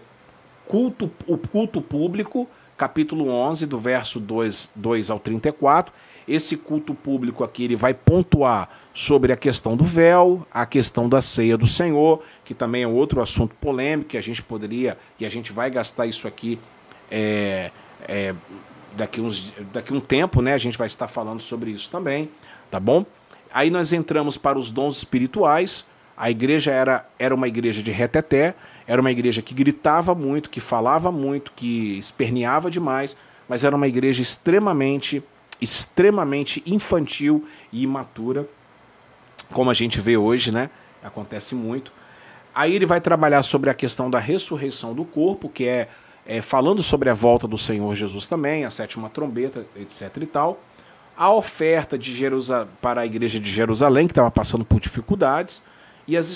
culto, 0.66 1.12
o 1.28 1.38
culto 1.38 1.82
público, 1.82 2.48
capítulo 2.78 3.30
11, 3.30 3.66
do 3.66 3.80
verso 3.80 4.20
2, 4.20 4.72
2 4.76 5.10
ao 5.10 5.20
34, 5.20 5.94
esse 6.28 6.58
culto 6.58 6.96
público 6.96 7.44
aqui 7.44 7.64
ele 7.64 7.76
vai 7.76 7.94
pontuar 7.94 8.70
sobre 8.94 9.32
a 9.32 9.38
questão 9.38 9.76
do 9.76 9.84
véu, 9.84 10.46
a 10.52 10.66
questão 10.66 11.08
da 11.08 11.22
ceia 11.22 11.58
do 11.58 11.68
Senhor, 11.68 12.24
que 12.44 12.54
também 12.54 12.84
é 12.84 12.88
outro 12.88 13.22
assunto 13.22 13.54
polêmico 13.56 14.10
que 14.10 14.18
a 14.18 14.22
gente 14.22 14.42
poderia 14.42 14.98
e 15.20 15.26
a 15.26 15.30
gente 15.30 15.52
vai 15.52 15.70
gastar 15.70 16.08
isso 16.08 16.28
aqui 16.28 16.58
é, 17.12 17.72
é, 18.08 18.34
daqui, 18.96 19.22
uns, 19.22 19.54
daqui 19.74 19.94
um 19.94 20.00
tempo, 20.00 20.42
né? 20.42 20.54
A 20.54 20.58
gente 20.58 20.78
vai 20.78 20.88
estar 20.88 21.08
falando 21.08 21.42
sobre 21.42 21.72
isso 21.72 21.90
também, 21.92 22.30
tá 22.70 22.80
bom? 22.80 23.06
Aí 23.54 23.70
nós 23.70 23.94
entramos 23.94 24.38
para 24.38 24.58
os 24.58 24.72
dons 24.72 24.98
espirituais. 24.98 25.86
A 26.18 26.30
igreja 26.30 26.72
era, 26.72 27.08
era 27.20 27.34
uma 27.34 27.48
igreja 27.48 27.84
de 27.84 27.92
reteté, 27.92 28.56
era 28.88 29.02
uma 29.02 29.12
igreja 29.12 29.42
que 29.42 29.54
gritava 29.54 30.16
muito, 30.16 30.50
que 30.50 30.60
falava 30.60 31.12
muito, 31.12 31.52
que 31.56 31.98
esperneava 31.98 32.72
demais, 32.72 33.18
mas 33.48 33.64
era 33.64 33.76
uma 33.76 33.88
igreja 33.88 34.22
extremamente 34.22 35.24
extremamente 35.62 36.62
infantil 36.66 37.48
e 37.72 37.82
imatura, 37.84 38.48
como 39.54 39.70
a 39.70 39.74
gente 39.74 40.02
vê 40.02 40.18
hoje, 40.18 40.52
né? 40.52 40.70
Acontece 41.04 41.56
muito. 41.56 41.92
Aí 42.54 42.74
ele 42.74 42.86
vai 42.86 43.00
trabalhar 43.02 43.44
sobre 43.44 43.70
a 43.70 43.74
questão 43.74 44.10
da 44.10 44.20
ressurreição 44.20 44.94
do 44.94 45.06
corpo, 45.06 45.50
que 45.50 45.68
é, 45.68 45.90
é 46.26 46.42
falando 46.42 46.82
sobre 46.82 47.10
a 47.10 47.14
volta 47.14 47.48
do 47.48 47.58
Senhor 47.58 47.94
Jesus 47.96 48.28
também, 48.28 48.66
a 48.66 48.72
sétima 48.72 49.10
trombeta, 49.10 49.66
etc 49.76 50.18
e 50.22 50.26
tal. 50.26 50.60
A 51.18 51.32
oferta 51.32 51.98
de 51.98 52.14
Jerusalém, 52.14 52.68
para 52.82 53.02
a 53.02 53.06
igreja 53.06 53.40
de 53.40 53.50
Jerusalém, 53.50 54.08
que 54.08 54.12
estava 54.12 54.30
passando 54.30 54.66
por 54.66 54.80
dificuldades, 54.80 55.62
e 56.08 56.18
as 56.18 56.30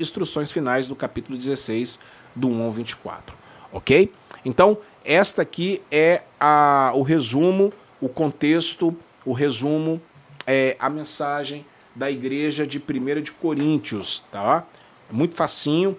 instruções 0.00 0.50
finais 0.50 0.88
do 0.88 0.96
capítulo 0.96 1.36
16, 1.36 2.00
do 2.34 2.48
1 2.48 2.62
ao 2.62 2.72
24. 2.72 3.36
Ok? 3.72 4.12
Então, 4.44 4.78
esta 5.04 5.42
aqui 5.42 5.82
é 5.90 6.22
a, 6.40 6.92
o 6.94 7.02
resumo 7.02 7.72
o 8.00 8.08
contexto, 8.08 8.96
o 9.24 9.32
resumo, 9.32 10.00
é, 10.46 10.76
a 10.78 10.88
mensagem 10.88 11.66
da 11.94 12.10
igreja 12.10 12.66
de 12.66 12.78
1 12.78 13.22
de 13.22 13.32
Coríntios, 13.32 14.24
tá? 14.30 14.64
É 15.10 15.12
muito 15.12 15.34
facinho. 15.34 15.96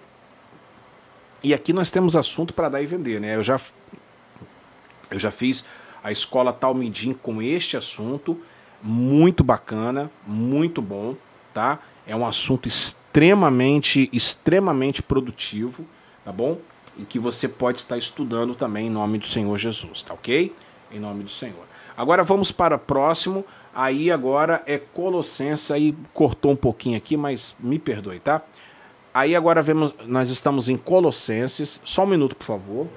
E 1.42 1.54
aqui 1.54 1.72
nós 1.72 1.90
temos 1.90 2.14
assunto 2.14 2.52
para 2.52 2.68
dar 2.68 2.82
e 2.82 2.86
vender, 2.86 3.20
né? 3.20 3.36
Eu 3.36 3.42
já, 3.42 3.58
eu 5.10 5.18
já 5.18 5.30
fiz 5.30 5.64
a 6.02 6.12
escola 6.12 6.52
Talmidim 6.52 7.14
com 7.14 7.40
este 7.40 7.76
assunto, 7.76 8.38
muito 8.82 9.42
bacana, 9.42 10.10
muito 10.26 10.82
bom, 10.82 11.16
tá? 11.52 11.78
É 12.06 12.14
um 12.14 12.26
assunto 12.26 12.66
extremamente, 12.66 14.08
extremamente 14.12 15.02
produtivo, 15.02 15.86
tá 16.24 16.32
bom? 16.32 16.58
E 16.98 17.04
que 17.04 17.18
você 17.18 17.48
pode 17.48 17.78
estar 17.78 17.96
estudando 17.96 18.54
também 18.54 18.88
em 18.88 18.90
nome 18.90 19.18
do 19.18 19.26
Senhor 19.26 19.56
Jesus, 19.56 20.02
tá 20.02 20.12
ok? 20.12 20.54
Em 20.92 20.98
nome 20.98 21.24
do 21.24 21.30
Senhor. 21.30 21.64
Agora 21.96 22.22
vamos 22.22 22.52
para 22.52 22.76
o 22.76 22.78
próximo. 22.78 23.44
Aí 23.74 24.10
agora 24.10 24.62
é 24.66 24.78
Colossenses, 24.78 25.70
aí 25.70 25.96
cortou 26.12 26.50
um 26.50 26.56
pouquinho 26.56 26.96
aqui, 26.96 27.16
mas 27.16 27.54
me 27.60 27.78
perdoe, 27.78 28.18
tá? 28.18 28.42
Aí 29.12 29.34
agora 29.34 29.62
vemos, 29.62 29.92
nós 30.06 30.30
estamos 30.30 30.68
em 30.68 30.76
Colossenses. 30.76 31.80
Só 31.84 32.04
um 32.04 32.06
minuto, 32.06 32.36
por 32.36 32.44
favor. 32.44 32.88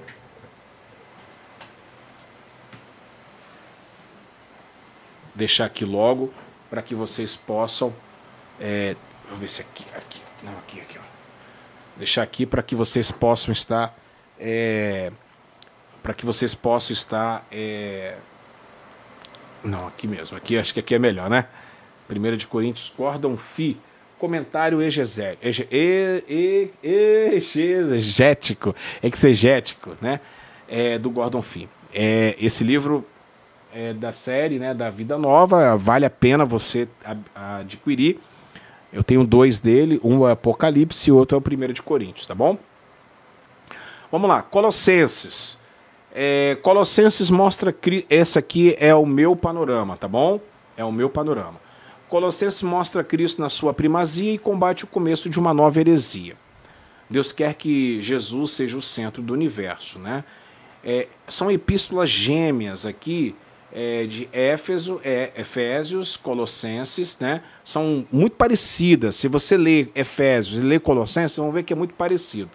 Deixar 5.34 5.64
aqui 5.64 5.84
logo 5.84 6.32
para 6.70 6.82
que 6.82 6.94
vocês 6.94 7.34
possam. 7.34 7.92
É, 8.60 8.94
vou 9.28 9.38
ver 9.38 9.48
se 9.48 9.60
aqui, 9.60 9.84
aqui, 9.96 10.20
não 10.42 10.52
aqui, 10.58 10.80
aqui, 10.80 10.98
ó. 10.98 11.02
Deixar 11.96 12.22
aqui 12.22 12.46
para 12.46 12.62
que 12.62 12.76
vocês 12.76 13.10
possam 13.10 13.52
estar, 13.52 13.96
é, 14.38 15.12
para 16.02 16.14
que 16.14 16.24
vocês 16.24 16.54
possam 16.54 16.92
estar 16.92 17.44
é, 17.50 18.16
não, 19.64 19.88
aqui 19.88 20.06
mesmo. 20.06 20.36
Aqui 20.36 20.58
acho 20.58 20.74
que 20.74 20.80
aqui 20.80 20.94
é 20.94 20.98
melhor, 20.98 21.30
né? 21.30 21.46
1 22.08 22.36
de 22.36 22.46
Coríntios, 22.46 22.92
Gordon 22.96 23.36
Fi. 23.36 23.80
Comentário 24.18 24.80
exegético, 26.82 28.74
exegético, 29.02 29.96
né? 30.00 30.20
É, 30.68 30.98
do 30.98 31.10
Gordon 31.10 31.42
Fee. 31.42 31.68
É, 31.92 32.34
esse 32.40 32.64
livro 32.64 33.04
é 33.72 33.92
da 33.92 34.12
série, 34.12 34.58
né, 34.58 34.72
da 34.72 34.88
Vida 34.88 35.18
Nova, 35.18 35.76
vale 35.76 36.06
a 36.06 36.10
pena 36.10 36.44
você 36.44 36.88
adquirir. 37.34 38.20
Eu 38.92 39.02
tenho 39.02 39.24
dois 39.24 39.58
dele, 39.58 40.00
um 40.04 40.26
é 40.26 40.32
Apocalipse 40.32 41.10
e 41.10 41.12
outro 41.12 41.36
é 41.36 41.40
o 41.40 41.68
1 41.68 41.72
de 41.72 41.82
Coríntios, 41.82 42.26
tá 42.26 42.34
bom? 42.34 42.56
Vamos 44.12 44.28
lá, 44.28 44.42
Colossenses. 44.42 45.58
É, 46.14 46.56
Colossenses 46.62 47.28
mostra. 47.28 47.74
Esse 48.08 48.38
aqui 48.38 48.76
é 48.78 48.94
o 48.94 49.04
meu 49.04 49.34
panorama, 49.34 49.96
tá 49.96 50.06
bom? 50.06 50.38
É 50.76 50.84
o 50.84 50.92
meu 50.92 51.10
panorama. 51.10 51.63
Colossenses 52.14 52.62
mostra 52.62 53.02
Cristo 53.02 53.42
na 53.42 53.48
sua 53.48 53.74
primazia 53.74 54.34
e 54.34 54.38
combate 54.38 54.84
o 54.84 54.86
começo 54.86 55.28
de 55.28 55.36
uma 55.36 55.52
nova 55.52 55.80
heresia. 55.80 56.36
Deus 57.10 57.32
quer 57.32 57.54
que 57.54 58.00
Jesus 58.00 58.52
seja 58.52 58.78
o 58.78 58.82
centro 58.82 59.20
do 59.20 59.32
universo, 59.32 59.98
né? 59.98 60.22
É, 60.84 61.08
são 61.26 61.50
epístolas 61.50 62.08
gêmeas 62.08 62.86
aqui 62.86 63.34
é, 63.72 64.06
de 64.06 64.28
Éfeso, 64.32 65.00
é, 65.02 65.32
Efésios, 65.36 66.16
Colossenses, 66.16 67.18
né? 67.18 67.42
São 67.64 68.06
muito 68.12 68.36
parecidas. 68.36 69.16
Se 69.16 69.26
você 69.26 69.56
lê 69.56 69.88
Efésios 69.92 70.62
e 70.62 70.64
lê 70.64 70.78
Colossenses, 70.78 71.36
vão 71.36 71.50
ver 71.50 71.64
que 71.64 71.72
é 71.72 71.76
muito 71.76 71.94
parecido. 71.94 72.48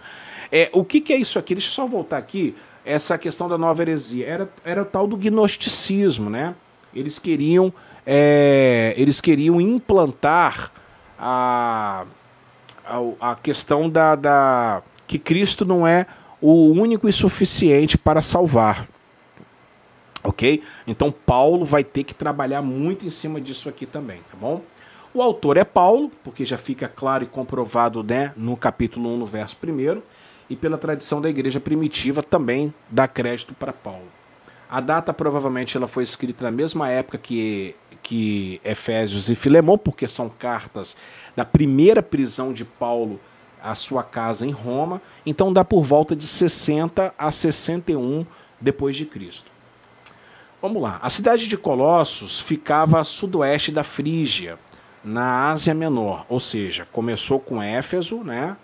É, 0.49 0.69
o 0.71 0.85
que, 0.85 1.01
que 1.01 1.11
é 1.11 1.17
isso 1.17 1.37
aqui? 1.37 1.53
Deixa 1.53 1.67
eu 1.67 1.73
só 1.73 1.85
voltar 1.85 2.15
aqui 2.15 2.55
essa 2.85 3.17
questão 3.17 3.49
da 3.49 3.57
nova 3.57 3.81
heresia. 3.81 4.25
Era, 4.25 4.53
era 4.63 4.83
o 4.83 4.85
tal 4.85 5.05
do 5.05 5.17
gnosticismo, 5.17 6.29
né? 6.29 6.55
Eles 6.93 7.19
queriam, 7.19 7.73
é, 8.11 8.95
eles 8.97 9.21
queriam 9.21 9.61
implantar 9.61 10.71
a, 11.19 12.05
a, 12.83 13.31
a 13.31 13.35
questão 13.35 13.87
da, 13.87 14.15
da 14.15 14.81
que 15.05 15.19
Cristo 15.19 15.63
não 15.63 15.85
é 15.85 16.07
o 16.41 16.71
único 16.71 17.07
e 17.07 17.13
suficiente 17.13 17.99
para 17.99 18.19
salvar. 18.23 18.87
Ok? 20.23 20.63
Então 20.87 21.11
Paulo 21.11 21.65
vai 21.65 21.83
ter 21.83 22.03
que 22.03 22.15
trabalhar 22.15 22.63
muito 22.63 23.05
em 23.05 23.11
cima 23.11 23.39
disso 23.39 23.69
aqui 23.69 23.85
também, 23.85 24.21
tá 24.31 24.35
bom? 24.35 24.63
O 25.13 25.21
autor 25.21 25.57
é 25.57 25.63
Paulo, 25.63 26.11
porque 26.23 26.47
já 26.47 26.57
fica 26.57 26.87
claro 26.87 27.23
e 27.23 27.27
comprovado 27.27 28.03
né, 28.03 28.33
no 28.35 28.57
capítulo 28.57 29.07
1, 29.13 29.17
no 29.17 29.25
verso 29.27 29.55
1 29.63 30.01
e 30.49 30.55
pela 30.55 30.79
tradição 30.79 31.21
da 31.21 31.29
igreja 31.29 31.59
primitiva 31.59 32.23
também 32.23 32.73
dá 32.89 33.07
crédito 33.07 33.53
para 33.53 33.71
Paulo. 33.71 34.07
A 34.69 34.79
data 34.81 35.11
provavelmente 35.11 35.75
ela 35.75 35.87
foi 35.87 36.03
escrita 36.03 36.43
na 36.43 36.51
mesma 36.51 36.89
época 36.89 37.17
que, 37.17 37.75
que 38.01 38.59
Efésios 38.63 39.29
e 39.29 39.35
Filemão, 39.35 39.77
porque 39.77 40.07
são 40.07 40.29
cartas 40.29 40.95
da 41.35 41.45
primeira 41.45 42.01
prisão 42.01 42.51
de 42.51 42.65
Paulo 42.65 43.19
à 43.61 43.75
sua 43.75 44.03
casa 44.03 44.45
em 44.45 44.51
Roma, 44.51 45.01
então 45.25 45.51
dá 45.51 45.65
por 45.65 45.83
volta 45.83 46.15
de 46.15 46.25
60 46.25 47.13
a 47.17 47.31
61 47.31 48.25
depois 48.59 48.95
de 48.95 49.05
Cristo. 49.05 49.51
Vamos 50.61 50.81
lá. 50.81 50.99
A 51.01 51.09
cidade 51.09 51.47
de 51.47 51.57
Colossos 51.57 52.39
ficava 52.39 52.99
a 52.99 53.03
sudoeste 53.03 53.71
da 53.71 53.83
Frígia, 53.83 54.59
na 55.03 55.49
Ásia 55.49 55.73
Menor, 55.73 56.25
ou 56.27 56.39
seja, 56.39 56.85
começou 56.91 57.39
com 57.39 57.61
Éfeso, 57.61 58.23
né? 58.23 58.57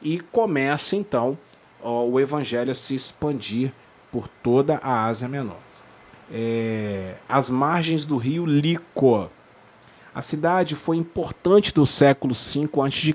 E 0.00 0.20
começa 0.20 0.96
então 0.96 1.36
o 1.82 2.18
evangelho 2.18 2.72
a 2.72 2.74
se 2.74 2.94
expandir 2.94 3.72
por 4.10 4.26
toda 4.42 4.78
a 4.82 5.04
Ásia 5.04 5.28
Menor. 5.28 5.63
É, 6.32 7.14
as 7.28 7.50
margens 7.50 8.04
do 8.04 8.16
rio 8.16 8.46
Lico. 8.46 9.30
A 10.14 10.22
cidade 10.22 10.74
foi 10.74 10.96
importante 10.96 11.74
do 11.74 11.84
século 11.84 12.34
V 12.34 12.68
a.C. 12.82 13.14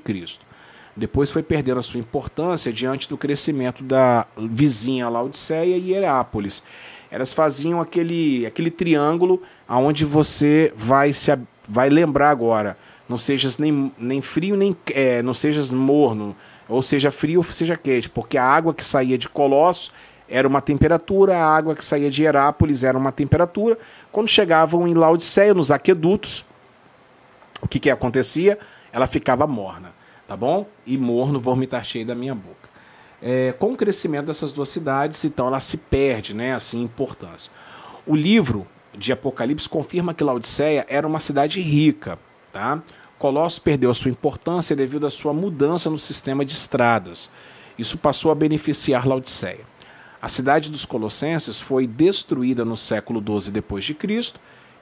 Depois 0.95 1.31
foi 1.31 1.41
perdendo 1.41 1.79
a 1.79 1.83
sua 1.83 1.99
importância 1.99 2.73
diante 2.73 3.07
do 3.07 3.17
crescimento 3.17 3.81
da 3.83 4.27
vizinha 4.37 5.07
Laodiceia 5.07 5.77
e 5.77 5.93
Herápolis. 5.93 6.61
Elas 7.09 7.31
faziam 7.31 7.79
aquele, 7.79 8.45
aquele 8.45 8.69
triângulo 8.69 9.41
aonde 9.67 10.03
você 10.03 10.73
vai 10.75 11.13
se 11.13 11.31
vai 11.67 11.89
lembrar 11.89 12.31
agora. 12.31 12.77
Não 13.07 13.17
sejas 13.17 13.57
nem, 13.57 13.91
nem 13.97 14.21
frio, 14.21 14.55
nem 14.55 14.75
é, 14.87 15.23
não 15.23 15.33
sejas 15.33 15.69
morno, 15.69 16.35
ou 16.67 16.81
seja 16.81 17.09
frio 17.09 17.39
ou 17.39 17.43
seja 17.43 17.77
quente, 17.77 18.09
porque 18.09 18.37
a 18.37 18.43
água 18.43 18.73
que 18.73 18.83
saía 18.83 19.17
de 19.17 19.29
Colossos 19.29 19.91
era 20.29 20.47
uma 20.47 20.61
temperatura, 20.61 21.37
a 21.37 21.55
água 21.55 21.75
que 21.75 21.83
saía 21.83 22.09
de 22.09 22.23
Herápolis 22.23 22.83
era 22.83 22.97
uma 22.97 23.11
temperatura. 23.11 23.77
Quando 24.11 24.27
chegavam 24.27 24.87
em 24.87 24.93
Laodiceia, 24.93 25.53
nos 25.53 25.71
aquedutos, 25.71 26.45
o 27.61 27.67
que, 27.67 27.79
que 27.79 27.89
acontecia? 27.89 28.57
Ela 28.91 29.07
ficava 29.07 29.47
morna, 29.47 29.93
tá 30.27 30.37
bom? 30.37 30.67
E 30.85 30.97
morno, 30.97 31.39
vomitar 31.39 31.83
cheio 31.83 32.05
da 32.05 32.15
minha 32.15 32.35
boca. 32.35 32.69
É, 33.21 33.53
com 33.53 33.73
o 33.73 33.77
crescimento 33.77 34.27
dessas 34.27 34.53
duas 34.53 34.69
cidades, 34.69 35.25
então 35.25 35.47
ela 35.47 35.59
se 35.59 35.75
perde, 35.75 36.33
né, 36.33 36.53
assim, 36.53 36.81
importância. 36.81 37.51
O 38.05 38.15
livro 38.15 38.65
de 38.97 39.11
Apocalipse 39.11 39.67
confirma 39.67 40.13
que 40.13 40.23
Laodiceia 40.23 40.85
era 40.87 41.05
uma 41.05 41.19
cidade 41.19 41.59
rica, 41.59 42.17
tá? 42.51 42.81
Colossos 43.17 43.59
perdeu 43.59 43.91
a 43.91 43.93
sua 43.93 44.09
importância 44.09 44.75
devido 44.75 45.05
à 45.05 45.11
sua 45.11 45.33
mudança 45.33 45.89
no 45.89 45.99
sistema 45.99 46.45
de 46.45 46.53
estradas. 46.53 47.29
Isso 47.77 47.97
passou 47.97 48.31
a 48.31 48.35
beneficiar 48.35 49.05
Laodiceia. 49.05 49.68
A 50.21 50.27
cidade 50.27 50.69
dos 50.69 50.84
Colossenses 50.84 51.62
foi 51.62 51.88
destruída 51.88 52.65
no 52.65 52.75
século 52.75 53.21
XII 53.21 53.53
d.C. 53.53 53.95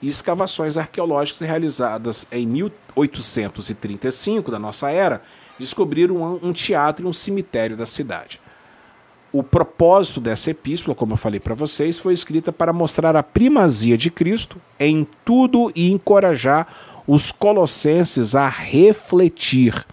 e 0.01 0.07
escavações 0.07 0.77
arqueológicas 0.77 1.41
realizadas 1.41 2.25
em 2.31 2.47
1835 2.47 4.49
da 4.49 4.57
nossa 4.57 4.89
era 4.89 5.21
descobriram 5.59 6.39
um 6.41 6.51
teatro 6.51 7.05
e 7.05 7.09
um 7.09 7.13
cemitério 7.13 7.77
da 7.77 7.85
cidade. 7.85 8.41
O 9.31 9.43
propósito 9.43 10.19
dessa 10.19 10.49
epístola, 10.49 10.95
como 10.95 11.13
eu 11.13 11.17
falei 11.17 11.39
para 11.39 11.53
vocês, 11.53 11.99
foi 11.99 12.13
escrita 12.13 12.51
para 12.51 12.73
mostrar 12.73 13.15
a 13.15 13.21
primazia 13.21 13.95
de 13.95 14.09
Cristo 14.09 14.59
em 14.79 15.07
tudo 15.23 15.71
e 15.75 15.91
encorajar 15.91 16.67
os 17.05 17.31
colossenses 17.31 18.33
a 18.33 18.47
refletir 18.47 19.85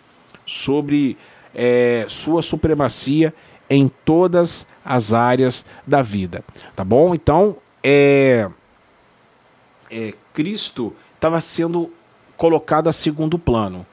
sobre 0.47 1.19
é, 1.55 2.07
sua 2.09 2.41
supremacia 2.43 3.35
em 3.69 3.91
todas 4.05 4.67
as 4.85 5.13
áreas 5.13 5.65
da 5.87 6.03
vida. 6.03 6.45
Tá 6.77 6.85
bom? 6.85 7.15
Então, 7.15 7.57
é, 7.83 8.49
é 9.91 10.15
Cristo 10.33 10.95
estava 11.15 11.41
sendo 11.41 11.91
colocado 12.37 12.89
a 12.89 12.93
segundo 12.93 13.39
plano. 13.39 13.87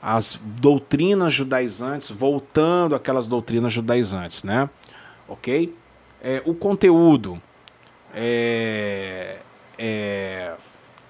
As 0.00 0.38
doutrinas 0.42 1.34
judaizantes, 1.34 2.10
voltando 2.10 2.94
aquelas 2.94 3.26
doutrinas 3.26 3.72
judaizantes, 3.72 4.44
né? 4.44 4.70
Ok? 5.26 5.74
É, 6.22 6.40
o 6.44 6.54
conteúdo. 6.54 7.40
É, 8.14 9.38
é, 9.76 10.54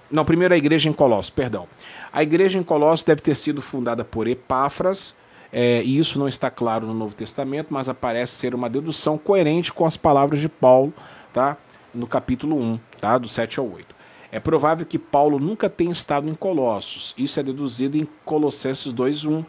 não, 0.09 0.25
primeiro 0.25 0.53
a 0.53 0.57
igreja 0.57 0.89
em 0.89 0.93
Colossos, 0.93 1.29
perdão. 1.29 1.67
A 2.11 2.23
igreja 2.23 2.57
em 2.57 2.63
Colossos 2.63 3.03
deve 3.03 3.21
ter 3.21 3.35
sido 3.35 3.61
fundada 3.61 4.03
por 4.03 4.27
Epáfras, 4.27 5.15
é, 5.51 5.81
e 5.83 5.97
isso 5.97 6.19
não 6.19 6.27
está 6.27 6.49
claro 6.51 6.85
no 6.85 6.93
Novo 6.93 7.15
Testamento, 7.15 7.67
mas 7.71 7.89
aparece 7.89 8.33
ser 8.33 8.53
uma 8.53 8.69
dedução 8.69 9.17
coerente 9.17 9.73
com 9.73 9.85
as 9.85 9.97
palavras 9.97 10.39
de 10.39 10.49
Paulo, 10.49 10.93
tá? 11.33 11.57
no 11.93 12.05
capítulo 12.05 12.55
1, 12.55 12.79
tá? 13.01 13.17
do 13.17 13.27
7 13.27 13.59
ao 13.59 13.69
8. 13.69 13.95
É 14.31 14.39
provável 14.39 14.85
que 14.85 14.99
Paulo 14.99 15.39
nunca 15.39 15.69
tenha 15.69 15.91
estado 15.91 16.29
em 16.29 16.35
Colossos. 16.35 17.15
Isso 17.17 17.39
é 17.39 17.43
deduzido 17.43 17.97
em 17.97 18.07
Colossenses 18.23 18.93
2:1. 18.93 19.43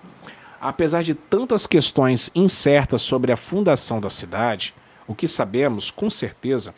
Apesar 0.59 1.03
de 1.03 1.15
tantas 1.15 1.67
questões 1.67 2.31
incertas 2.35 3.03
sobre 3.03 3.31
a 3.31 3.37
fundação 3.37 4.01
da 4.01 4.09
cidade, 4.09 4.75
o 5.07 5.15
que 5.15 5.29
sabemos 5.29 5.91
com 5.91 6.09
certeza 6.09 6.75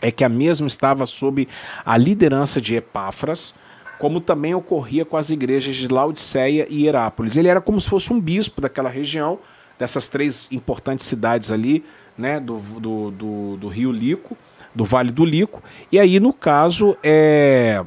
é 0.00 0.10
que 0.10 0.24
a 0.24 0.28
mesma 0.28 0.66
estava 0.66 1.04
sob 1.04 1.48
a 1.84 1.96
liderança 1.96 2.60
de 2.60 2.74
Epáfras, 2.76 3.54
como 4.00 4.18
também 4.18 4.54
ocorria 4.54 5.04
com 5.04 5.18
as 5.18 5.28
igrejas 5.28 5.76
de 5.76 5.86
Laodiceia 5.86 6.66
e 6.70 6.86
Herápolis. 6.86 7.36
Ele 7.36 7.48
era 7.48 7.60
como 7.60 7.78
se 7.78 7.86
fosse 7.86 8.10
um 8.10 8.18
bispo 8.18 8.58
daquela 8.58 8.88
região, 8.88 9.38
dessas 9.78 10.08
três 10.08 10.48
importantes 10.50 11.06
cidades 11.06 11.50
ali, 11.50 11.84
né, 12.16 12.40
do, 12.40 12.56
do, 12.56 13.10
do, 13.10 13.56
do 13.58 13.68
Rio 13.68 13.92
Lico, 13.92 14.36
do 14.74 14.86
Vale 14.86 15.12
do 15.12 15.22
Lico, 15.22 15.62
e 15.92 15.98
aí, 15.98 16.18
no 16.18 16.32
caso, 16.32 16.96
é, 17.02 17.84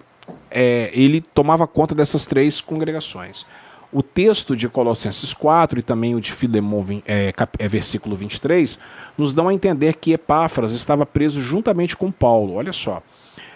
é, 0.51 0.91
ele 0.93 1.19
tomava 1.19 1.65
conta 1.65 1.95
dessas 1.95 2.27
três 2.27 2.61
congregações. 2.61 3.47
O 3.91 4.03
texto 4.03 4.55
de 4.55 4.69
Colossenses 4.69 5.33
4 5.33 5.79
e 5.79 5.81
também 5.81 6.13
o 6.13 6.21
de 6.21 6.31
Filemão, 6.31 6.85
é, 7.07 7.33
é, 7.57 7.67
versículo 7.67 8.15
23, 8.15 8.77
nos 9.17 9.33
dão 9.33 9.47
a 9.47 9.53
entender 9.53 9.95
que 9.95 10.13
Epáfras 10.13 10.73
estava 10.73 11.07
preso 11.07 11.41
juntamente 11.41 11.97
com 11.97 12.11
Paulo. 12.11 12.53
Olha 12.53 12.73
só 12.73 13.01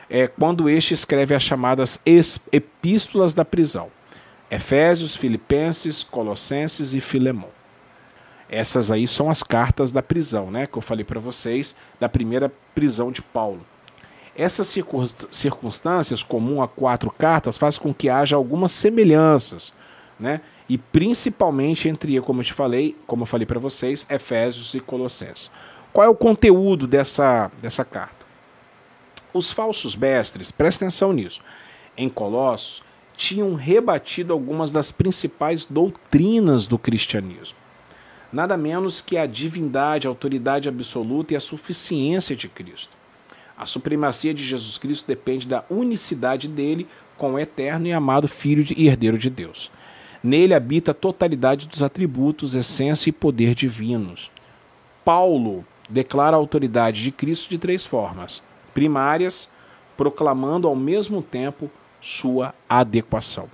é 0.10 0.28
quando 0.28 0.70
este 0.70 0.94
escreve 0.94 1.36
as 1.36 1.44
chamadas 1.44 2.00
epístolas 2.52 3.34
da 3.34 3.44
prisão: 3.44 3.90
Efésios, 4.50 5.16
Filipenses, 5.16 6.04
Colossenses 6.04 6.94
e 6.94 7.02
Filemão. 7.02 7.50
Essas 8.50 8.90
aí 8.90 9.08
são 9.08 9.30
as 9.30 9.44
cartas 9.44 9.92
da 9.92 10.02
prisão, 10.02 10.50
né, 10.50 10.66
que 10.68 10.78
eu 10.78 10.82
falei 10.82 11.04
para 11.04 11.20
vocês, 11.20 11.76
da 12.00 12.08
primeira 12.08 12.52
prisão 12.74 13.12
de 13.12 13.22
Paulo. 13.22 13.66
Essas 14.36 14.74
circunstâncias, 15.32 16.24
comum 16.24 16.62
a 16.62 16.68
quatro 16.68 17.12
cartas, 17.12 17.58
faz 17.58 17.78
com 17.78 17.94
que 17.94 18.08
haja 18.08 18.36
algumas 18.36 18.72
semelhanças, 18.72 19.74
né? 20.20 20.42
E 20.70 20.78
principalmente 20.78 21.90
entre, 21.90 22.22
como 22.22 22.42
eu 22.42 22.46
te 22.46 22.54
falei, 22.54 22.96
como 23.08 23.24
eu 23.24 23.26
falei 23.26 23.46
para 23.46 23.60
vocês, 23.60 24.06
Efésios 24.10 24.74
e 24.76 24.80
Colossenses. 24.80 25.50
Qual 25.92 26.06
é 26.06 26.10
o 26.10 26.16
conteúdo 26.16 26.86
dessa, 26.86 27.52
dessa 27.62 27.84
carta? 27.84 28.17
Os 29.34 29.52
falsos 29.52 29.96
mestres, 29.96 30.52
presta 30.52 30.86
atenção 30.86 31.12
nisso, 31.14 31.42
em 31.98 32.10
Colossos, 32.10 32.84
tinham 33.16 33.56
rebatido 33.56 34.32
algumas 34.32 34.72
das 34.72 34.92
principais 34.92 35.66
doutrinas 35.66 36.68
do 36.68 36.78
cristianismo. 36.78 37.58
Nada 38.32 38.58
menos 38.58 39.02
que 39.02 39.18
a 39.18 39.26
divindade, 39.26 40.06
a 40.06 40.10
autoridade 40.10 40.70
absoluta 40.70 41.34
e 41.34 41.38
a 41.38 41.42
suficiência 41.42 42.36
de 42.36 42.48
Cristo. 42.48 42.96
A 43.58 43.66
supremacia 43.66 44.34
de 44.34 44.46
Jesus 44.46 44.78
Cristo 44.78 45.08
depende 45.08 45.48
da 45.48 45.66
unicidade 45.70 46.48
dele 46.48 46.88
com 47.18 47.34
o 47.34 47.40
eterno 47.40 47.88
e 47.88 47.94
amado 47.94 48.28
Filho 48.28 48.64
e 48.78 48.88
herdeiro 48.88 49.18
de 49.18 49.30
Deus. 49.30 49.72
Nele 50.24 50.54
habita 50.54 50.92
a 50.92 50.94
totalidade 50.94 51.68
dos 51.68 51.82
atributos, 51.82 52.54
essência 52.54 53.10
e 53.10 53.14
poder 53.14 53.56
divinos. 53.56 54.30
Paulo 55.04 55.66
declara 55.90 56.36
a 56.36 56.40
autoridade 56.40 57.02
de 57.02 57.12
Cristo 57.12 57.50
de 57.50 57.58
três 57.58 57.86
formas: 57.86 58.44
primárias, 58.78 59.50
proclamando 59.98 60.68
ao 60.68 60.76
mesmo 60.76 61.24
tempo 61.24 61.68
sua 62.00 62.54
adequação. 62.70 63.50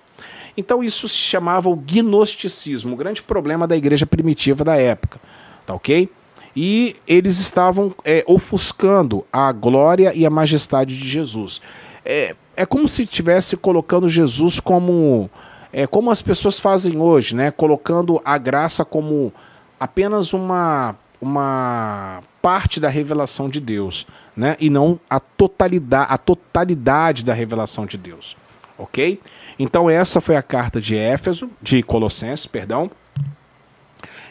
Então 0.58 0.84
isso 0.84 1.08
se 1.08 1.16
chamava 1.16 1.70
o 1.70 1.78
gnosticismo, 1.78 2.94
o 2.94 2.98
grande 2.98 3.24
problema 3.24 3.66
da 3.66 3.78
igreja 3.78 4.06
primitiva 4.06 4.66
da 4.66 4.76
época, 4.76 5.22
tá 5.66 5.74
ok? 5.74 6.10
E 6.54 6.98
eles 7.08 7.40
estavam 7.40 7.96
é, 8.04 8.22
ofuscando 8.28 9.26
a 9.32 9.50
glória 9.54 10.14
e 10.14 10.26
a 10.26 10.30
majestade 10.30 11.00
de 11.00 11.08
Jesus. 11.08 11.62
É, 12.04 12.36
é 12.58 12.66
como 12.66 12.86
se 12.90 13.04
estivesse 13.04 13.56
colocando 13.56 14.10
Jesus 14.10 14.60
como 14.60 15.30
é, 15.72 15.88
como 15.88 16.12
as 16.12 16.22
pessoas 16.22 16.60
fazem 16.60 17.00
hoje, 17.00 17.34
né? 17.34 17.50
Colocando 17.50 18.22
a 18.26 18.38
graça 18.38 18.84
como 18.84 19.32
apenas 19.80 20.34
uma 20.34 20.98
uma 21.24 22.22
parte 22.42 22.80
da 22.80 22.90
revelação 22.90 23.50
de 23.50 23.60
Deus, 23.60 24.06
né? 24.36 24.56
E 24.60 24.70
não 24.70 25.00
a 25.10 25.20
totalidade, 25.20 26.08
a 26.10 26.18
totalidade 26.18 27.24
da 27.24 27.34
revelação 27.34 27.86
de 27.86 27.98
Deus. 27.98 28.38
OK? 28.78 29.20
Então 29.58 29.90
essa 29.90 30.20
foi 30.20 30.36
a 30.36 30.42
carta 30.42 30.82
de 30.82 30.96
Éfeso, 30.96 31.50
de 31.62 31.82
Colossenses, 31.82 32.46
perdão. 32.46 32.92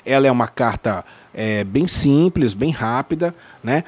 Ela 0.05 0.27
é 0.27 0.31
uma 0.31 0.49
carta 0.49 1.05
é, 1.33 1.65
bem 1.65 1.87
simples, 1.87 2.55
bem 2.55 2.71
rápida, 2.71 3.35
né? 3.63 3.85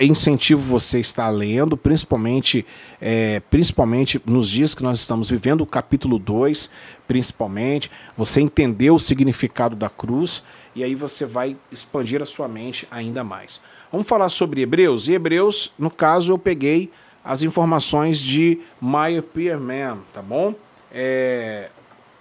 incentivo 0.00 0.62
você 0.62 1.00
estar 1.00 1.28
lendo, 1.28 1.76
principalmente, 1.76 2.64
é, 3.00 3.40
principalmente 3.50 4.20
nos 4.24 4.48
dias 4.48 4.74
que 4.74 4.82
nós 4.82 5.00
estamos 5.00 5.28
vivendo, 5.28 5.62
o 5.62 5.66
capítulo 5.66 6.18
2, 6.18 6.70
principalmente, 7.06 7.90
você 8.16 8.40
entender 8.40 8.90
o 8.90 8.98
significado 8.98 9.74
da 9.74 9.88
cruz 9.88 10.44
e 10.78 10.84
aí 10.84 10.94
você 10.94 11.26
vai 11.26 11.56
expandir 11.72 12.22
a 12.22 12.26
sua 12.26 12.46
mente 12.46 12.86
ainda 12.88 13.24
mais. 13.24 13.60
Vamos 13.90 14.06
falar 14.06 14.28
sobre 14.28 14.60
Hebreus. 14.60 15.08
E 15.08 15.12
Hebreus, 15.12 15.72
no 15.76 15.90
caso, 15.90 16.32
eu 16.32 16.38
peguei 16.38 16.90
as 17.24 17.42
informações 17.42 18.20
de 18.20 18.60
Meyer 18.80 19.22
Pierman, 19.22 19.98
tá 20.14 20.22
bom? 20.22 20.54
É, 20.92 21.70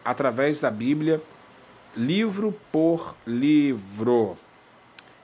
através 0.04 0.60
da 0.60 0.72
Bíblia, 0.72 1.22
livro 1.96 2.52
por 2.72 3.16
livro. 3.28 4.36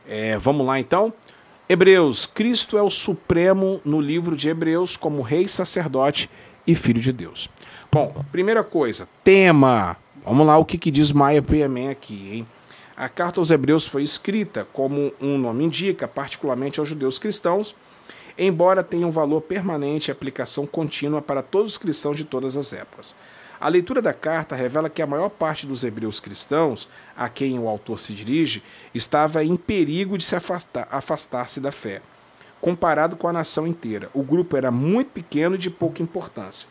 É, 0.08 0.38
vamos 0.38 0.65
lá 0.67 0.80
então? 0.80 1.12
Hebreus, 1.67 2.28
Cristo 2.28 2.78
é 2.78 2.84
o 2.84 2.89
Supremo 2.89 3.82
no 3.84 4.00
livro 4.00 4.36
de 4.36 4.48
Hebreus 4.48 4.96
como 4.96 5.24
Rei, 5.24 5.48
Sacerdote 5.48 6.30
e 6.67 6.76
Filho 6.76 7.02
de 7.02 7.12
Deus. 7.12 7.50
Bom, 7.91 8.24
primeira 8.32 8.63
coisa, 8.63 9.10
tema. 9.24 9.98
Vamos 10.24 10.46
lá, 10.46 10.56
o 10.58 10.65
que, 10.65 10.78
que 10.78 10.91
diz 10.91 11.12
Maia 11.12 11.41
Priamen 11.41 11.89
aqui, 11.89 12.30
hein? 12.32 12.48
A 12.95 13.10
carta 13.10 13.39
aos 13.39 13.49
Hebreus 13.49 13.88
foi 13.88 14.03
escrita, 14.03 14.67
como 14.71 15.12
um 15.19 15.36
nome 15.36 15.63
indica, 15.63 16.08
particularmente 16.08 16.79
aos 16.79 16.88
judeus 16.88 17.17
cristãos, 17.17 17.75
embora 18.38 18.84
tenha 18.84 19.08
um 19.08 19.12
valor 19.12 19.41
permanente 19.41 20.10
e 20.10 20.12
aplicação 20.12 20.67
contínua 20.67 21.19
para 21.19 21.41
todos 21.41 21.71
os 21.71 21.77
cristãos 21.79 22.15
de 22.15 22.23
todas 22.23 22.56
as 22.56 22.71
épocas. 22.71 23.15
A 23.60 23.67
leitura 23.67 23.99
da 23.99 24.13
carta 24.13 24.56
revela 24.56 24.91
que 24.91 25.01
a 25.01 25.08
maior 25.08 25.29
parte 25.29 25.65
dos 25.65 25.84
hebreus 25.84 26.19
cristãos, 26.19 26.88
a 27.17 27.27
quem 27.29 27.58
o 27.58 27.67
autor 27.67 27.99
se 27.99 28.13
dirige, 28.13 28.62
estava 28.93 29.43
em 29.43 29.56
perigo 29.56 30.15
de 30.15 30.23
se 30.23 30.36
afastar, 30.36 30.88
afastar-se 30.91 31.60
da 31.60 31.71
fé. 31.71 31.99
Comparado 32.62 33.15
com 33.15 33.27
a 33.27 33.34
nação 33.34 33.65
inteira, 33.65 34.10
o 34.13 34.21
grupo 34.21 34.56
era 34.56 34.69
muito 34.69 35.10
pequeno 35.10 35.56
e 35.56 35.58
de 35.58 35.71
pouca 35.71 36.03
importância. 36.03 36.67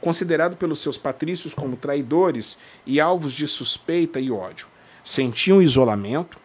Considerado 0.00 0.56
pelos 0.56 0.78
seus 0.78 0.96
patrícios 0.96 1.54
como 1.54 1.76
traidores 1.76 2.56
e 2.86 3.00
alvos 3.00 3.32
de 3.32 3.46
suspeita 3.46 4.20
e 4.20 4.30
ódio, 4.30 4.68
sentiam 5.06 5.62
isolamento, 5.62 6.36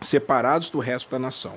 separados 0.00 0.68
do 0.68 0.78
resto 0.78 1.10
da 1.10 1.18
nação. 1.18 1.54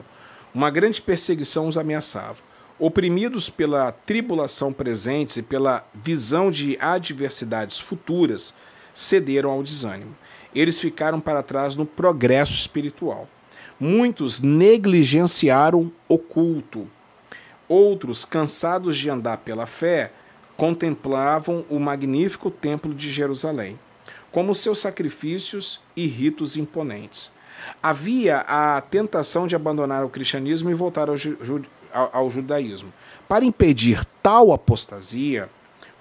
Uma 0.53 0.69
grande 0.69 1.01
perseguição 1.01 1.67
os 1.67 1.77
ameaçava 1.77 2.37
oprimidos 2.77 3.49
pela 3.49 3.91
tribulação 3.91 4.73
presente 4.73 5.39
e 5.39 5.43
pela 5.43 5.87
visão 5.93 6.51
de 6.51 6.77
adversidades 6.79 7.79
futuras, 7.79 8.53
cederam 8.93 9.51
ao 9.51 9.63
desânimo. 9.63 10.15
Eles 10.53 10.79
ficaram 10.79 11.19
para 11.19 11.43
trás 11.43 11.75
no 11.75 11.85
progresso 11.85 12.53
espiritual. 12.53 13.27
Muitos 13.79 14.41
negligenciaram 14.41 15.91
o 16.07 16.17
culto. 16.17 16.87
Outros, 17.67 18.23
cansados 18.23 18.97
de 18.97 19.09
andar 19.09 19.37
pela 19.37 19.65
fé, 19.65 20.11
contemplavam 20.55 21.65
o 21.69 21.79
magnífico 21.79 22.49
templo 22.49 22.93
de 22.93 23.11
Jerusalém, 23.11 23.77
como 24.35 24.53
seus 24.53 24.79
sacrifícios 24.79 25.79
e 25.95 26.05
ritos 26.07 26.57
imponentes. 26.57 27.31
Havia 27.81 28.39
a 28.39 28.81
tentação 28.81 29.47
de 29.47 29.55
abandonar 29.55 30.03
o 30.03 30.09
cristianismo 30.09 30.69
e 30.69 30.73
voltar 30.73 31.07
ao, 31.07 31.15
ao, 31.93 32.09
ao 32.11 32.29
judaísmo. 32.29 32.91
Para 33.29 33.45
impedir 33.45 34.03
tal 34.21 34.51
apostasia, 34.51 35.49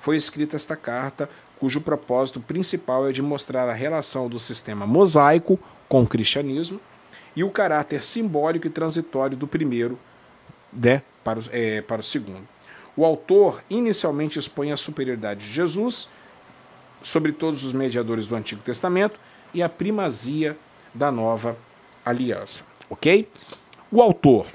foi 0.01 0.16
escrita 0.16 0.57
esta 0.57 0.75
carta, 0.75 1.31
cujo 1.61 1.81
propósito 1.81 2.40
principal 2.40 3.09
é 3.09 3.12
de 3.12 3.23
mostrar 3.23 3.68
a 3.68 3.73
relação 3.73 4.29
do 4.29 4.40
sistema 4.40 4.85
mosaico 4.85 5.57
com 5.88 6.03
o 6.03 6.07
cristianismo 6.09 6.81
e 7.37 7.44
o 7.44 7.51
caráter 7.51 8.03
simbólico 8.03 8.66
e 8.66 8.70
transitório 8.70 9.37
do 9.37 9.47
primeiro 9.47 9.97
né, 10.73 11.03
para, 11.23 11.38
o, 11.38 11.42
é, 11.53 11.83
para 11.83 12.01
o 12.01 12.05
segundo. 12.05 12.49
O 12.97 13.05
autor 13.05 13.62
inicialmente 13.70 14.40
expõe 14.40 14.73
a 14.73 14.77
superioridade 14.77 15.44
de 15.47 15.53
Jesus 15.53 16.09
sobre 17.05 17.31
todos 17.31 17.62
os 17.62 17.73
mediadores 17.73 18.27
do 18.27 18.35
Antigo 18.35 18.62
Testamento 18.62 19.21
e 19.53 19.62
a 19.62 19.69
primazia 19.69 20.59
da 20.93 21.12
nova 21.12 21.57
aliança. 22.05 22.64
Ok? 22.90 23.29
O 23.93 24.03
autor 24.03 24.47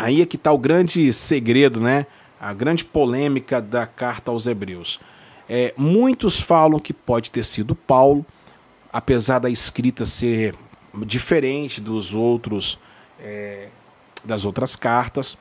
Aí 0.00 0.22
é 0.22 0.24
que 0.24 0.36
está 0.36 0.50
o 0.50 0.56
grande 0.56 1.12
segredo, 1.12 1.78
né? 1.78 2.06
A 2.40 2.54
grande 2.54 2.82
polêmica 2.82 3.60
da 3.60 3.86
carta 3.86 4.30
aos 4.30 4.46
Hebreus. 4.46 4.98
É, 5.46 5.74
muitos 5.76 6.40
falam 6.40 6.80
que 6.80 6.94
pode 6.94 7.30
ter 7.30 7.44
sido 7.44 7.74
Paulo, 7.74 8.24
apesar 8.90 9.40
da 9.40 9.50
escrita 9.50 10.06
ser 10.06 10.54
diferente 11.04 11.82
dos 11.82 12.14
outros 12.14 12.78
é, 13.20 13.68
das 14.24 14.46
outras 14.46 14.74
cartas, 14.74 15.36